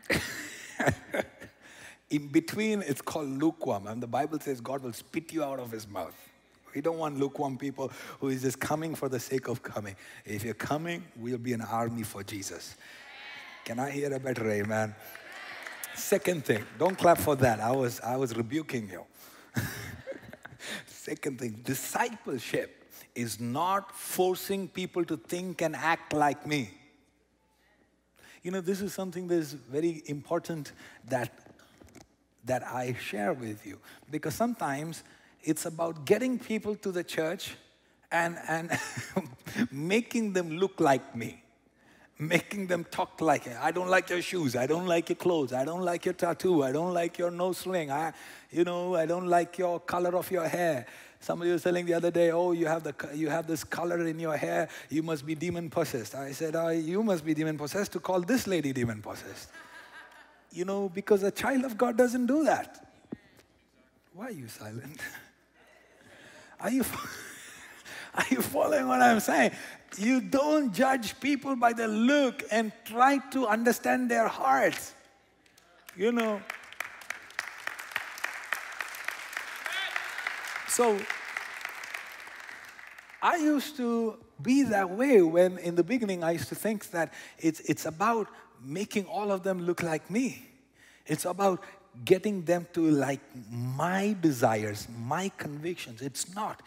In 2.10 2.28
between, 2.28 2.82
it's 2.82 3.02
called 3.02 3.28
lukewarm. 3.28 3.86
And 3.88 4.02
the 4.02 4.06
Bible 4.06 4.38
says 4.38 4.60
God 4.60 4.82
will 4.82 4.92
spit 4.92 5.32
you 5.32 5.42
out 5.42 5.58
of 5.58 5.70
his 5.70 5.88
mouth. 5.88 6.14
We 6.74 6.80
don't 6.80 6.98
want 6.98 7.18
lukewarm 7.18 7.58
people 7.58 7.92
who 8.20 8.28
is 8.28 8.42
just 8.42 8.58
coming 8.58 8.94
for 8.94 9.08
the 9.08 9.20
sake 9.20 9.48
of 9.48 9.62
coming. 9.62 9.96
If 10.24 10.44
you're 10.44 10.54
coming, 10.54 11.04
we'll 11.16 11.38
be 11.38 11.52
an 11.52 11.60
army 11.62 12.02
for 12.02 12.22
Jesus. 12.22 12.76
Can 13.64 13.78
I 13.78 13.90
hear 13.90 14.12
a 14.12 14.18
better 14.18 14.50
amen? 14.50 14.94
Second 15.94 16.44
thing, 16.44 16.64
don't 16.78 16.96
clap 16.96 17.18
for 17.18 17.36
that. 17.36 17.60
I 17.60 17.72
was, 17.72 18.00
I 18.00 18.16
was 18.16 18.36
rebuking 18.36 18.88
you. 18.90 19.04
Second 20.86 21.38
thing, 21.38 21.60
discipleship 21.62 22.90
is 23.14 23.38
not 23.38 23.94
forcing 23.94 24.68
people 24.68 25.04
to 25.04 25.16
think 25.16 25.60
and 25.60 25.76
act 25.76 26.12
like 26.12 26.46
me. 26.46 26.70
You 28.42 28.50
know, 28.50 28.60
this 28.60 28.80
is 28.80 28.92
something 28.92 29.28
that 29.28 29.36
is 29.36 29.52
very 29.52 30.02
important 30.06 30.72
that, 31.08 31.30
that 32.44 32.66
I 32.66 32.94
share 32.94 33.32
with 33.32 33.64
you. 33.66 33.78
Because 34.10 34.34
sometimes 34.34 35.04
it's 35.42 35.66
about 35.66 36.06
getting 36.06 36.38
people 36.38 36.74
to 36.76 36.90
the 36.90 37.04
church 37.04 37.54
and, 38.10 38.36
and 38.48 38.78
making 39.70 40.32
them 40.32 40.58
look 40.58 40.80
like 40.80 41.14
me 41.14 41.41
making 42.18 42.66
them 42.66 42.84
talk 42.90 43.20
like 43.20 43.46
it. 43.46 43.56
I 43.60 43.70
don't 43.70 43.88
like 43.88 44.10
your 44.10 44.22
shoes. 44.22 44.54
I 44.56 44.66
don't 44.66 44.86
like 44.86 45.08
your 45.08 45.16
clothes. 45.16 45.52
I 45.52 45.64
don't 45.64 45.82
like 45.82 46.04
your 46.04 46.14
tattoo. 46.14 46.62
I 46.62 46.72
don't 46.72 46.94
like 46.94 47.18
your 47.18 47.30
nose 47.30 47.66
ring. 47.66 47.90
I, 47.90 48.12
you 48.50 48.64
know, 48.64 48.94
I 48.94 49.06
don't 49.06 49.26
like 49.26 49.58
your 49.58 49.80
color 49.80 50.16
of 50.16 50.30
your 50.30 50.46
hair. 50.46 50.86
Somebody 51.20 51.52
was 51.52 51.62
telling 51.62 51.86
the 51.86 51.94
other 51.94 52.10
day, 52.10 52.32
oh, 52.32 52.50
you 52.52 52.66
have, 52.66 52.82
the, 52.82 52.94
you 53.14 53.28
have 53.28 53.46
this 53.46 53.62
color 53.62 54.06
in 54.06 54.18
your 54.18 54.36
hair, 54.36 54.68
you 54.90 55.04
must 55.04 55.24
be 55.24 55.36
demon 55.36 55.70
possessed. 55.70 56.16
I 56.16 56.32
said, 56.32 56.56
oh, 56.56 56.68
you 56.68 57.02
must 57.02 57.24
be 57.24 57.32
demon 57.32 57.56
possessed 57.56 57.92
to 57.92 58.00
call 58.00 58.20
this 58.20 58.46
lady 58.46 58.72
demon 58.72 59.00
possessed. 59.00 59.48
you 60.52 60.64
know, 60.64 60.88
because 60.88 61.22
a 61.22 61.30
child 61.30 61.64
of 61.64 61.78
God 61.78 61.96
doesn't 61.96 62.26
do 62.26 62.44
that. 62.44 62.88
Why 64.14 64.26
are 64.26 64.30
you 64.32 64.48
silent? 64.48 65.00
Are 66.60 66.70
you, 66.70 66.84
are 68.14 68.24
you 68.30 68.42
following 68.42 68.88
what 68.88 69.00
I'm 69.00 69.20
saying? 69.20 69.52
You 69.98 70.20
don't 70.20 70.72
judge 70.72 71.18
people 71.20 71.56
by 71.56 71.72
the 71.72 71.88
look 71.88 72.42
and 72.50 72.72
try 72.84 73.18
to 73.32 73.46
understand 73.46 74.10
their 74.10 74.28
hearts. 74.28 74.94
You 75.96 76.12
know, 76.12 76.40
So 80.72 80.98
I 83.20 83.36
used 83.36 83.76
to 83.76 84.16
be 84.40 84.62
that 84.62 84.88
way 84.88 85.20
when 85.20 85.58
in 85.58 85.74
the 85.74 85.84
beginning 85.84 86.24
I 86.24 86.30
used 86.30 86.48
to 86.48 86.54
think 86.54 86.90
that 86.92 87.12
it's, 87.38 87.60
it's 87.60 87.84
about 87.84 88.28
making 88.64 89.04
all 89.04 89.30
of 89.30 89.42
them 89.42 89.66
look 89.66 89.82
like 89.82 90.10
me. 90.10 90.48
It's 91.06 91.26
about 91.26 91.62
getting 92.06 92.46
them 92.46 92.66
to 92.72 92.90
like 92.90 93.20
my 93.50 94.16
desires, 94.18 94.88
my 94.98 95.30
convictions. 95.36 96.00
It's 96.00 96.34
not. 96.34 96.62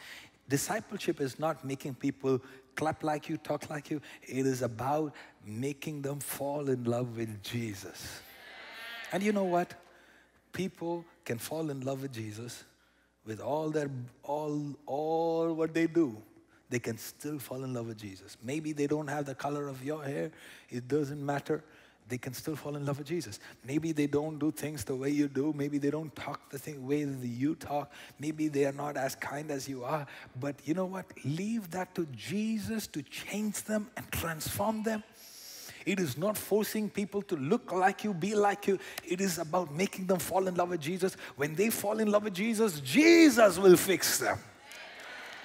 Discipleship 0.48 1.20
is 1.22 1.40
not 1.40 1.66
making 1.66 1.96
people 1.96 2.42
clap 2.75 3.04
like 3.04 3.30
you, 3.30 3.38
talk 3.38 3.70
like 3.70 3.90
you. 3.90 4.02
It 4.24 4.46
is 4.46 4.62
about 4.62 5.14
making 5.46 6.02
them 6.02 6.20
fall 6.20 6.70
in 6.70 6.84
love 6.84 7.18
with 7.18 7.42
Jesus. 7.42 8.22
And 9.12 9.24
you 9.24 9.32
know 9.32 9.44
what? 9.44 9.74
People 10.52 11.06
can 11.24 11.38
fall 11.38 11.70
in 11.70 11.82
love 11.82 12.02
with 12.02 12.14
Jesus 12.14 12.64
with 13.25 13.40
all 13.40 13.70
their 13.70 13.90
all 14.24 14.75
all 14.86 15.54
what 15.54 15.74
they 15.74 15.88
do. 15.88 16.16
They 16.70 16.80
can 16.80 16.98
still 16.98 17.40
fall 17.40 17.64
in 17.64 17.74
love 17.74 17.88
with 17.88 17.98
Jesus. 17.98 18.38
Maybe 18.44 18.72
they 18.74 18.88
don't 18.88 19.08
have 19.08 19.25
the 19.25 19.36
color 19.36 19.68
of 19.68 19.84
your 19.84 20.04
hair. 20.04 20.32
It 20.70 20.88
doesn't 20.88 21.24
matter 21.24 21.64
they 22.07 22.17
can 22.17 22.33
still 22.33 22.55
fall 22.55 22.75
in 22.75 22.85
love 22.85 23.00
with 23.00 23.07
Jesus. 23.07 23.39
Maybe 23.65 23.91
they 23.91 24.07
don't 24.07 24.38
do 24.38 24.51
things 24.51 24.83
the 24.83 24.95
way 24.95 25.09
you 25.09 25.27
do. 25.27 25.53
Maybe 25.55 25.77
they 25.77 25.89
don't 25.89 26.15
talk 26.15 26.50
the 26.51 26.59
thing, 26.59 26.85
way 26.85 27.03
that 27.03 27.27
you 27.27 27.55
talk. 27.55 27.91
Maybe 28.19 28.47
they 28.47 28.65
are 28.65 28.71
not 28.71 28.95
as 28.95 29.15
kind 29.15 29.50
as 29.50 29.67
you 29.67 29.83
are. 29.83 30.05
But 30.39 30.55
you 30.65 30.75
know 30.75 30.85
what? 30.85 31.05
Leave 31.24 31.71
that 31.71 31.95
to 31.95 32.05
Jesus 32.12 32.85
to 32.88 33.01
change 33.01 33.63
them 33.63 33.89
and 33.97 34.09
transform 34.12 34.83
them. 34.83 35.03
It 35.85 36.00
is 36.00 36.17
not 36.17 36.38
forcing 36.38 36.89
people 36.89 37.21
to 37.24 37.35
look 37.35 37.71
like 37.71 38.03
you, 38.03 38.13
be 38.13 38.35
like 38.35 38.67
you. 38.67 38.79
It 39.03 39.21
is 39.21 39.38
about 39.38 39.74
making 39.74 40.07
them 40.07 40.19
fall 40.19 40.47
in 40.47 40.55
love 40.55 40.69
with 40.69 40.81
Jesus. 40.81 41.15
When 41.35 41.55
they 41.55 41.69
fall 41.69 42.00
in 42.00 42.12
love 42.12 42.24
with 42.24 42.33
Jesus, 42.33 42.79
Jesus 42.81 43.57
will 43.57 43.77
fix 43.77 44.19
them. 44.19 44.39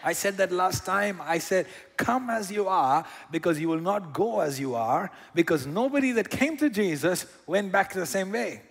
I 0.02 0.12
said 0.12 0.36
that 0.38 0.52
last 0.52 0.84
time. 0.84 1.20
I 1.22 1.38
said, 1.38 1.66
Come 1.96 2.30
as 2.30 2.50
you 2.50 2.68
are, 2.68 3.04
because 3.30 3.60
you 3.60 3.68
will 3.68 3.80
not 3.80 4.12
go 4.12 4.40
as 4.40 4.58
you 4.58 4.74
are, 4.74 5.10
because 5.34 5.66
nobody 5.66 6.12
that 6.12 6.30
came 6.30 6.56
to 6.58 6.70
Jesus 6.70 7.26
went 7.46 7.70
back 7.70 7.92
the 7.92 8.06
same 8.06 8.32
way. 8.32 8.62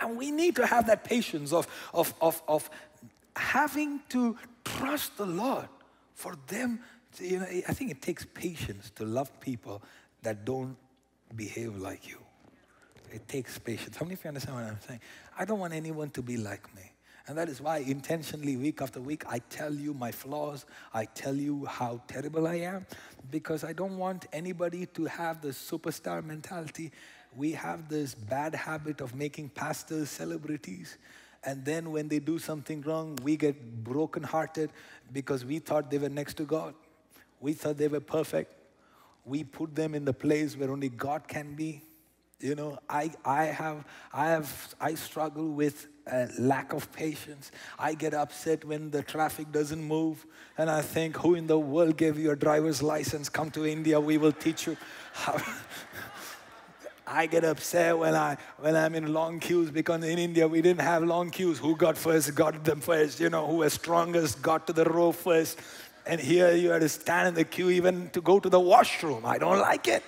And 0.00 0.16
we 0.16 0.30
need 0.30 0.56
to 0.56 0.66
have 0.66 0.86
that 0.86 1.04
patience 1.04 1.52
of, 1.52 1.66
of, 1.92 2.14
of, 2.20 2.42
of 2.48 2.70
having 3.36 4.00
to 4.08 4.36
trust 4.64 5.16
the 5.16 5.26
Lord 5.26 5.68
for 6.14 6.34
them. 6.46 6.80
You 7.20 7.40
know, 7.40 7.46
I 7.46 7.72
think 7.74 7.90
it 7.90 8.00
takes 8.00 8.24
patience 8.24 8.90
to 8.96 9.04
love 9.04 9.38
people 9.40 9.82
that 10.22 10.44
don't 10.44 10.76
behave 11.36 11.76
like 11.76 12.08
you. 12.08 12.18
It 13.12 13.28
takes 13.28 13.58
patience. 13.58 13.96
How 13.96 14.04
many 14.06 14.14
of 14.14 14.24
you 14.24 14.28
understand 14.28 14.56
what 14.56 14.64
I'm 14.64 14.80
saying? 14.86 15.00
I 15.38 15.44
don't 15.44 15.58
want 15.58 15.74
anyone 15.74 16.08
to 16.10 16.22
be 16.22 16.38
like 16.38 16.74
me. 16.74 16.91
And 17.28 17.38
that 17.38 17.48
is 17.48 17.60
why 17.60 17.78
intentionally, 17.78 18.56
week 18.56 18.82
after 18.82 19.00
week, 19.00 19.24
I 19.28 19.38
tell 19.50 19.72
you 19.72 19.94
my 19.94 20.10
flaws. 20.10 20.66
I 20.92 21.04
tell 21.04 21.34
you 21.34 21.66
how 21.66 22.00
terrible 22.08 22.48
I 22.48 22.56
am 22.56 22.86
because 23.30 23.62
I 23.62 23.72
don't 23.72 23.96
want 23.96 24.26
anybody 24.32 24.86
to 24.86 25.04
have 25.04 25.40
the 25.40 25.48
superstar 25.48 26.24
mentality. 26.24 26.90
We 27.36 27.52
have 27.52 27.88
this 27.88 28.14
bad 28.14 28.54
habit 28.54 29.00
of 29.00 29.14
making 29.14 29.50
pastors 29.50 30.10
celebrities. 30.10 30.98
And 31.44 31.64
then 31.64 31.90
when 31.92 32.08
they 32.08 32.18
do 32.18 32.38
something 32.38 32.82
wrong, 32.82 33.18
we 33.22 33.36
get 33.36 33.84
brokenhearted 33.84 34.70
because 35.12 35.44
we 35.44 35.58
thought 35.58 35.90
they 35.90 35.98
were 35.98 36.08
next 36.08 36.34
to 36.38 36.44
God. 36.44 36.74
We 37.40 37.52
thought 37.52 37.76
they 37.78 37.88
were 37.88 38.00
perfect. 38.00 38.52
We 39.24 39.44
put 39.44 39.74
them 39.74 39.94
in 39.94 40.04
the 40.04 40.12
place 40.12 40.56
where 40.56 40.70
only 40.70 40.88
God 40.88 41.28
can 41.28 41.54
be. 41.54 41.82
You 42.42 42.56
know, 42.56 42.78
I, 42.90 43.12
I 43.24 43.44
have, 43.44 43.84
I 44.12 44.26
have, 44.26 44.74
I 44.80 44.94
struggle 44.94 45.48
with 45.48 45.86
a 46.08 46.28
lack 46.40 46.72
of 46.72 46.92
patience. 46.92 47.52
I 47.78 47.94
get 47.94 48.14
upset 48.14 48.64
when 48.64 48.90
the 48.90 49.04
traffic 49.04 49.52
doesn't 49.52 49.82
move, 49.82 50.26
and 50.58 50.68
I 50.68 50.82
think, 50.82 51.16
who 51.18 51.36
in 51.36 51.46
the 51.46 51.58
world 51.58 51.96
gave 51.96 52.18
you 52.18 52.32
a 52.32 52.36
driver's 52.36 52.82
license? 52.82 53.28
Come 53.28 53.52
to 53.52 53.64
India, 53.64 54.00
we 54.00 54.18
will 54.18 54.32
teach 54.32 54.66
you 54.66 54.76
how. 55.12 55.40
I 57.06 57.26
get 57.26 57.44
upset 57.44 57.98
when 57.98 58.14
I 58.14 58.38
when 58.58 58.74
I'm 58.74 58.94
in 58.94 59.12
long 59.12 59.38
queues 59.38 59.70
because 59.70 60.02
in 60.02 60.18
India 60.18 60.48
we 60.48 60.62
didn't 60.62 60.80
have 60.80 61.02
long 61.02 61.30
queues. 61.30 61.58
Who 61.58 61.76
got 61.76 61.98
first 61.98 62.34
got 62.34 62.64
them 62.64 62.80
first. 62.80 63.20
You 63.20 63.28
know 63.28 63.46
who 63.46 63.56
was 63.56 63.74
strongest 63.74 64.40
got 64.40 64.66
to 64.68 64.72
the 64.72 64.84
row 64.84 65.12
first. 65.12 65.58
And 66.06 66.20
here 66.20 66.52
you 66.52 66.70
have 66.70 66.80
to 66.80 66.88
stand 66.88 67.28
in 67.28 67.34
the 67.34 67.44
queue 67.44 67.70
even 67.70 68.08
to 68.10 68.20
go 68.20 68.40
to 68.40 68.48
the 68.48 68.58
washroom. 68.58 69.26
I 69.26 69.36
don't 69.36 69.58
like 69.58 69.88
it. 69.88 70.02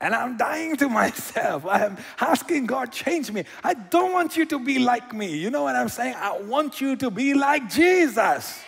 And 0.00 0.14
I'm 0.14 0.36
dying 0.36 0.76
to 0.76 0.88
myself. 1.02 1.64
I'm 1.66 1.96
asking 2.20 2.66
God, 2.66 2.92
change 2.92 3.30
me. 3.32 3.44
I 3.64 3.74
don't 3.74 4.12
want 4.12 4.36
you 4.36 4.46
to 4.46 4.58
be 4.58 4.78
like 4.78 5.12
me. 5.12 5.36
You 5.36 5.50
know 5.50 5.62
what 5.62 5.76
I'm 5.76 5.88
saying? 5.88 6.14
I 6.16 6.38
want 6.40 6.80
you 6.80 6.96
to 6.96 7.10
be 7.10 7.34
like 7.34 7.70
Jesus. 7.70 8.62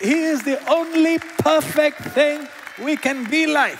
He 0.00 0.24
is 0.24 0.42
the 0.42 0.58
only 0.68 1.18
perfect 1.18 2.00
thing 2.00 2.48
we 2.82 2.96
can 2.96 3.30
be 3.30 3.46
like. 3.46 3.78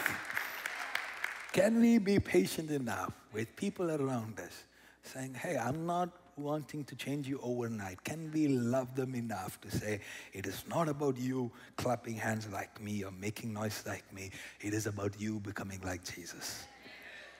Can 1.52 1.80
we 1.80 1.98
be 1.98 2.18
patient 2.20 2.70
enough 2.70 3.12
with 3.32 3.54
people 3.56 3.90
around 3.90 4.38
us 4.38 4.64
saying, 5.02 5.34
hey, 5.34 5.58
I'm 5.58 5.84
not 5.84 6.10
wanting 6.36 6.84
to 6.84 6.94
change 6.96 7.28
you 7.28 7.40
overnight? 7.42 8.02
Can 8.04 8.30
we 8.32 8.48
love 8.48 8.94
them 8.94 9.14
enough 9.14 9.60
to 9.62 9.70
say, 9.70 10.00
it 10.32 10.46
is 10.46 10.64
not 10.68 10.88
about 10.88 11.18
you 11.18 11.50
clapping 11.76 12.16
hands 12.16 12.48
like 12.52 12.80
me 12.80 13.04
or 13.04 13.10
making 13.10 13.52
noise 13.52 13.82
like 13.86 14.10
me. 14.12 14.30
It 14.60 14.74
is 14.74 14.86
about 14.86 15.20
you 15.20 15.40
becoming 15.40 15.80
like 15.82 16.04
Jesus. 16.04 16.64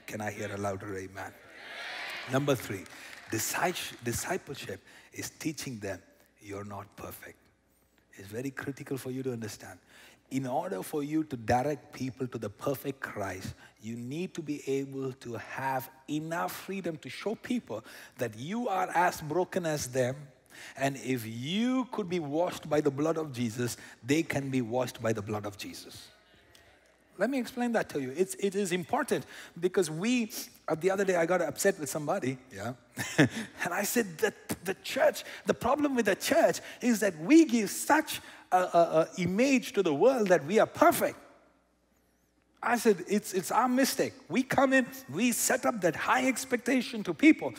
Can 0.07 0.21
I 0.21 0.31
hear 0.31 0.53
a 0.55 0.59
louder 0.59 0.97
amen? 0.97 1.33
Number 2.31 2.55
three, 2.55 2.85
discipleship 3.31 4.81
is 5.13 5.31
teaching 5.31 5.79
them 5.79 6.01
you're 6.41 6.65
not 6.65 6.95
perfect. 6.97 7.39
It's 8.15 8.29
very 8.29 8.51
critical 8.51 8.99
for 8.99 9.11
you 9.11 9.23
to 9.23 9.33
understand 9.33 9.79
in 10.33 10.47
order 10.47 10.83
for 10.83 11.03
you 11.03 11.25
to 11.25 11.37
direct 11.37 11.93
people 11.93 12.27
to 12.27 12.39
the 12.39 12.49
perfect 12.49 13.01
Christ, 13.01 13.55
you 13.83 13.97
need 13.97 14.33
to 14.35 14.41
be 14.41 14.63
able 14.67 15.13
to 15.13 15.35
have 15.35 15.91
enough 16.09 16.53
freedom 16.53 16.97
to 16.99 17.11
show 17.11 17.35
people 17.35 17.85
that 18.17 18.39
you 18.39 18.67
are 18.67 18.89
as 18.95 19.21
broken 19.21 19.67
as 19.67 19.89
them. 19.89 20.17
And 20.77 20.97
if 20.97 21.27
you 21.27 21.87
could 21.93 22.09
be 22.09 22.19
washed 22.19 22.69
by 22.69 22.81
the 22.81 22.91
blood 22.91 23.19
of 23.19 23.33
Jesus, 23.33 23.77
they 24.03 24.23
can 24.23 24.49
be 24.49 24.63
washed 24.63 25.03
by 25.03 25.13
the 25.13 25.23
blood 25.23 25.45
of 25.45 25.59
Jesus. 25.59 26.09
Let 27.19 27.31
me 27.31 27.39
explain 27.39 27.73
that 27.73 27.89
to 27.91 28.01
you. 28.01 28.13
It's, 28.17 28.35
it 28.37 28.55
is 28.55 28.73
important 28.73 29.27
because 29.61 29.91
we, 29.91 30.33
uh, 30.67 30.75
the 30.75 30.91
other 30.91 31.05
day 31.05 31.17
I 31.17 31.27
got 31.27 31.43
upset 31.43 31.79
with 31.79 31.91
somebody, 31.91 32.39
yeah, 32.55 32.73
and 33.19 33.73
I 33.73 33.83
said 33.83 34.19
that 34.19 34.35
the 34.65 34.75
church, 34.83 35.25
the 35.47 35.55
problem 35.55 35.95
with 35.95 36.07
the 36.07 36.17
church 36.17 36.61
is 36.81 37.01
that 37.01 37.19
we 37.19 37.45
give 37.45 37.71
such 37.71 38.21
a, 38.51 38.57
a, 38.57 39.09
image 39.19 39.73
to 39.75 39.83
the 39.83 39.95
world 39.95 40.29
that 40.29 40.45
we 40.47 40.59
are 40.59 40.67
perfect. 40.67 41.19
I 42.63 42.79
said, 42.79 43.05
it's, 43.09 43.35
it's 43.35 43.51
our 43.51 43.69
mistake. 43.69 44.15
We 44.29 44.43
come 44.43 44.73
in, 44.73 44.87
we 45.13 45.33
set 45.33 45.67
up 45.67 45.81
that 45.81 45.97
high 45.97 46.29
expectation 46.29 47.03
to 47.05 47.15
people. 47.15 47.55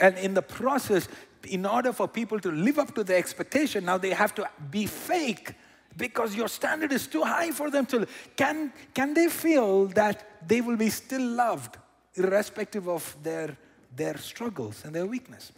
And 0.00 0.16
in 0.16 0.34
the 0.34 0.42
process, 0.42 1.08
in 1.46 1.66
order 1.66 1.92
for 1.92 2.08
people 2.08 2.40
to 2.40 2.50
live 2.50 2.78
up 2.78 2.94
to 2.94 3.04
the 3.04 3.14
expectation, 3.14 3.84
now 3.84 3.98
they 3.98 4.10
have 4.10 4.34
to 4.36 4.48
be 4.70 4.86
fake 4.86 5.54
because 5.98 6.34
your 6.34 6.48
standard 6.48 6.92
is 6.92 7.06
too 7.06 7.22
high 7.22 7.50
for 7.50 7.70
them 7.70 7.84
to. 7.86 8.06
Can, 8.36 8.72
can 8.94 9.12
they 9.12 9.28
feel 9.28 9.86
that 9.88 10.48
they 10.48 10.60
will 10.60 10.76
be 10.76 10.88
still 10.88 11.22
loved, 11.22 11.76
irrespective 12.14 12.88
of 12.88 13.16
their, 13.22 13.56
their 13.94 14.16
struggles 14.16 14.84
and 14.84 14.94
their 14.94 15.06
weakness? 15.06 15.52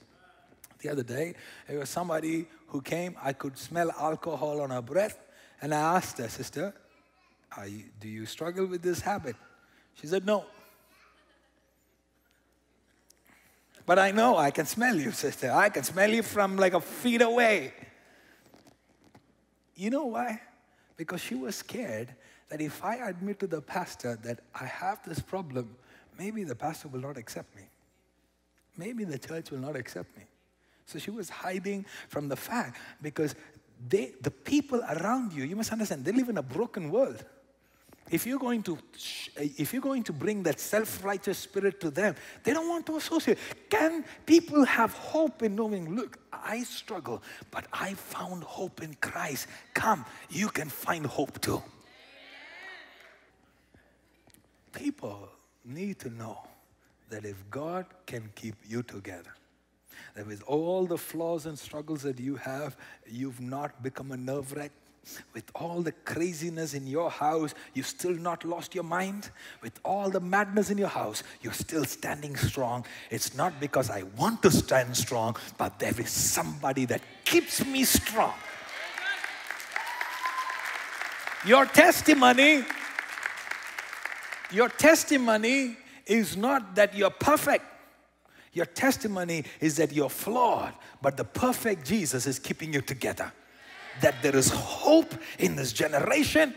The 0.80 0.88
other 0.88 1.02
day, 1.02 1.34
there 1.68 1.78
was 1.78 1.90
somebody 1.90 2.46
who 2.68 2.80
came, 2.80 3.14
I 3.22 3.34
could 3.34 3.58
smell 3.58 3.90
alcohol 3.98 4.62
on 4.62 4.70
her 4.70 4.82
breath, 4.82 5.18
and 5.60 5.74
I 5.74 5.96
asked 5.96 6.18
her, 6.18 6.28
Sister, 6.28 6.74
you, 7.66 7.84
do 8.00 8.08
you 8.08 8.24
struggle 8.24 8.66
with 8.66 8.80
this 8.82 9.00
habit? 9.00 9.36
She 9.94 10.06
said, 10.06 10.24
No. 10.24 10.46
But 13.84 13.98
I 13.98 14.12
know 14.12 14.36
I 14.36 14.52
can 14.52 14.66
smell 14.66 14.94
you, 14.94 15.10
sister. 15.10 15.50
I 15.50 15.68
can 15.68 15.82
smell 15.82 16.10
you 16.10 16.22
from 16.22 16.56
like 16.56 16.74
a 16.74 16.80
feet 16.80 17.22
away. 17.22 17.72
You 19.80 19.88
know 19.88 20.04
why? 20.04 20.42
Because 20.98 21.22
she 21.22 21.34
was 21.34 21.56
scared 21.56 22.14
that 22.50 22.60
if 22.60 22.84
I 22.84 22.96
admit 22.96 23.38
to 23.40 23.46
the 23.46 23.62
pastor 23.62 24.18
that 24.22 24.40
I 24.54 24.66
have 24.66 24.98
this 25.06 25.20
problem, 25.20 25.74
maybe 26.18 26.44
the 26.44 26.54
pastor 26.54 26.88
will 26.88 27.00
not 27.00 27.16
accept 27.16 27.56
me. 27.56 27.62
Maybe 28.76 29.04
the 29.04 29.18
church 29.18 29.50
will 29.50 29.58
not 29.58 29.76
accept 29.76 30.14
me. 30.18 30.24
So 30.84 30.98
she 30.98 31.10
was 31.10 31.30
hiding 31.30 31.86
from 32.10 32.28
the 32.28 32.36
fact 32.36 32.76
because 33.00 33.34
they, 33.88 34.12
the 34.20 34.30
people 34.30 34.82
around 34.82 35.32
you, 35.32 35.44
you 35.44 35.56
must 35.56 35.72
understand, 35.72 36.04
they 36.04 36.12
live 36.12 36.28
in 36.28 36.36
a 36.36 36.42
broken 36.42 36.90
world. 36.90 37.24
If 38.10 38.26
you're 38.26 38.38
going 38.38 38.62
to, 38.64 38.76
eh, 39.36 39.48
if 39.56 39.72
you're 39.72 39.82
going 39.82 40.02
to 40.04 40.12
bring 40.12 40.42
that 40.42 40.58
self-righteous 40.58 41.38
spirit 41.38 41.80
to 41.80 41.90
them, 41.90 42.16
they 42.42 42.52
don't 42.52 42.68
want 42.68 42.86
to 42.86 42.96
associate. 42.96 43.38
Can 43.68 44.04
people 44.26 44.64
have 44.64 44.92
hope 44.94 45.42
in 45.42 45.54
knowing, 45.54 45.94
look, 45.94 46.18
I 46.32 46.62
struggle, 46.64 47.22
but 47.50 47.66
I 47.72 47.94
found 47.94 48.42
hope 48.42 48.82
in 48.82 48.94
Christ. 48.94 49.46
Come, 49.74 50.04
you 50.28 50.48
can 50.48 50.68
find 50.68 51.06
hope 51.06 51.40
too. 51.40 51.62
People 54.72 55.28
need 55.64 55.98
to 56.00 56.10
know 56.10 56.38
that 57.10 57.24
if 57.24 57.36
God 57.50 57.86
can 58.06 58.30
keep 58.34 58.54
you 58.66 58.82
together, 58.82 59.34
that 60.14 60.26
with 60.26 60.42
all 60.44 60.86
the 60.86 60.98
flaws 60.98 61.46
and 61.46 61.58
struggles 61.58 62.02
that 62.02 62.18
you 62.18 62.36
have, 62.36 62.76
you've 63.06 63.40
not 63.40 63.82
become 63.82 64.12
a 64.12 64.16
nerve 64.16 64.52
wreck. 64.52 64.72
With 65.32 65.50
all 65.54 65.80
the 65.80 65.92
craziness 65.92 66.74
in 66.74 66.86
your 66.86 67.10
house, 67.10 67.54
you've 67.74 67.86
still 67.86 68.12
not 68.12 68.44
lost 68.44 68.74
your 68.74 68.84
mind. 68.84 69.30
With 69.62 69.80
all 69.84 70.10
the 70.10 70.20
madness 70.20 70.70
in 70.70 70.78
your 70.78 70.88
house, 70.88 71.22
you're 71.40 71.52
still 71.52 71.84
standing 71.84 72.36
strong. 72.36 72.84
It's 73.10 73.34
not 73.34 73.58
because 73.60 73.90
I 73.90 74.04
want 74.16 74.42
to 74.42 74.50
stand 74.50 74.96
strong, 74.96 75.36
but 75.56 75.78
there 75.78 75.98
is 75.98 76.10
somebody 76.10 76.84
that 76.86 77.00
keeps 77.24 77.64
me 77.64 77.84
strong. 77.84 78.34
Your 81.46 81.64
testimony, 81.64 82.64
your 84.52 84.68
testimony 84.68 85.76
is 86.04 86.36
not 86.36 86.74
that 86.74 86.94
you're 86.94 87.08
perfect. 87.10 87.64
Your 88.52 88.66
testimony 88.66 89.44
is 89.60 89.76
that 89.76 89.92
you're 89.92 90.10
flawed, 90.10 90.74
but 91.00 91.16
the 91.16 91.24
perfect 91.24 91.86
Jesus 91.86 92.26
is 92.26 92.38
keeping 92.38 92.74
you 92.74 92.82
together. 92.82 93.32
That 94.02 94.22
there 94.22 94.36
is 94.36 94.50
hope 94.50 95.14
in 95.38 95.56
this 95.56 95.72
generation 95.72 96.54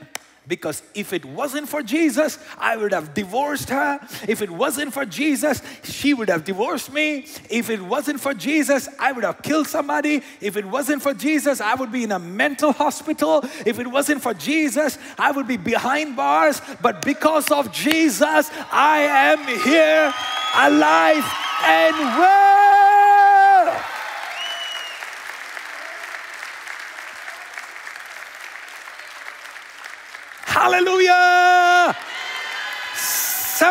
because 0.48 0.84
if 0.94 1.14
it 1.14 1.24
wasn't 1.24 1.70
for 1.70 1.82
Jesus, 1.82 2.38
I 2.58 2.76
would 2.76 2.92
have 2.92 3.14
divorced 3.14 3.70
her. 3.70 4.00
If 4.28 4.42
it 4.42 4.50
wasn't 4.50 4.94
for 4.94 5.06
Jesus, 5.06 5.62
she 5.84 6.14
would 6.14 6.30
have 6.30 6.44
divorced 6.44 6.92
me. 6.92 7.28
If 7.50 7.70
it 7.70 7.82
wasn't 7.82 8.20
for 8.20 8.34
Jesus, 8.34 8.90
I 9.00 9.14
would 9.14 9.24
have 9.24 9.42
killed 9.42 9.68
somebody. 9.68 10.22
If 10.42 10.58
it 10.58 10.66
wasn't 10.66 11.02
for 11.02 11.14
Jesus, 11.14 11.62
I 11.62 11.76
would 11.76 11.92
be 11.92 12.04
in 12.04 12.12
a 12.12 12.20
mental 12.20 12.74
hospital. 12.74 13.46
If 13.66 13.80
it 13.80 13.88
wasn't 13.88 14.22
for 14.22 14.34
Jesus, 14.34 14.98
I 15.18 15.32
would 15.32 15.48
be 15.48 15.58
behind 15.58 16.16
bars. 16.16 16.62
But 16.82 17.06
because 17.06 17.50
of 17.50 17.72
Jesus, 17.72 18.50
I 18.72 19.00
am 19.00 19.40
here 19.64 20.14
alive 20.56 21.24
and 21.64 21.96
well. 21.96 22.53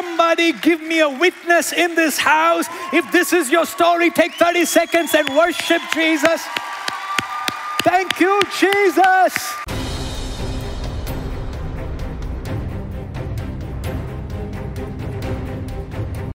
Somebody 0.02 0.52
give 0.52 0.80
me 0.80 0.98
a 0.98 1.08
witness 1.08 1.72
in 1.72 1.94
this 1.94 2.18
house. 2.18 2.66
If 2.92 3.12
this 3.12 3.32
is 3.32 3.52
your 3.52 3.64
story, 3.64 4.10
take 4.10 4.34
30 4.34 4.64
seconds 4.64 5.14
and 5.14 5.28
worship 5.28 5.80
Jesus. 5.94 6.42
Thank 7.84 8.18
you, 8.18 8.40
Jesus. 8.58 9.71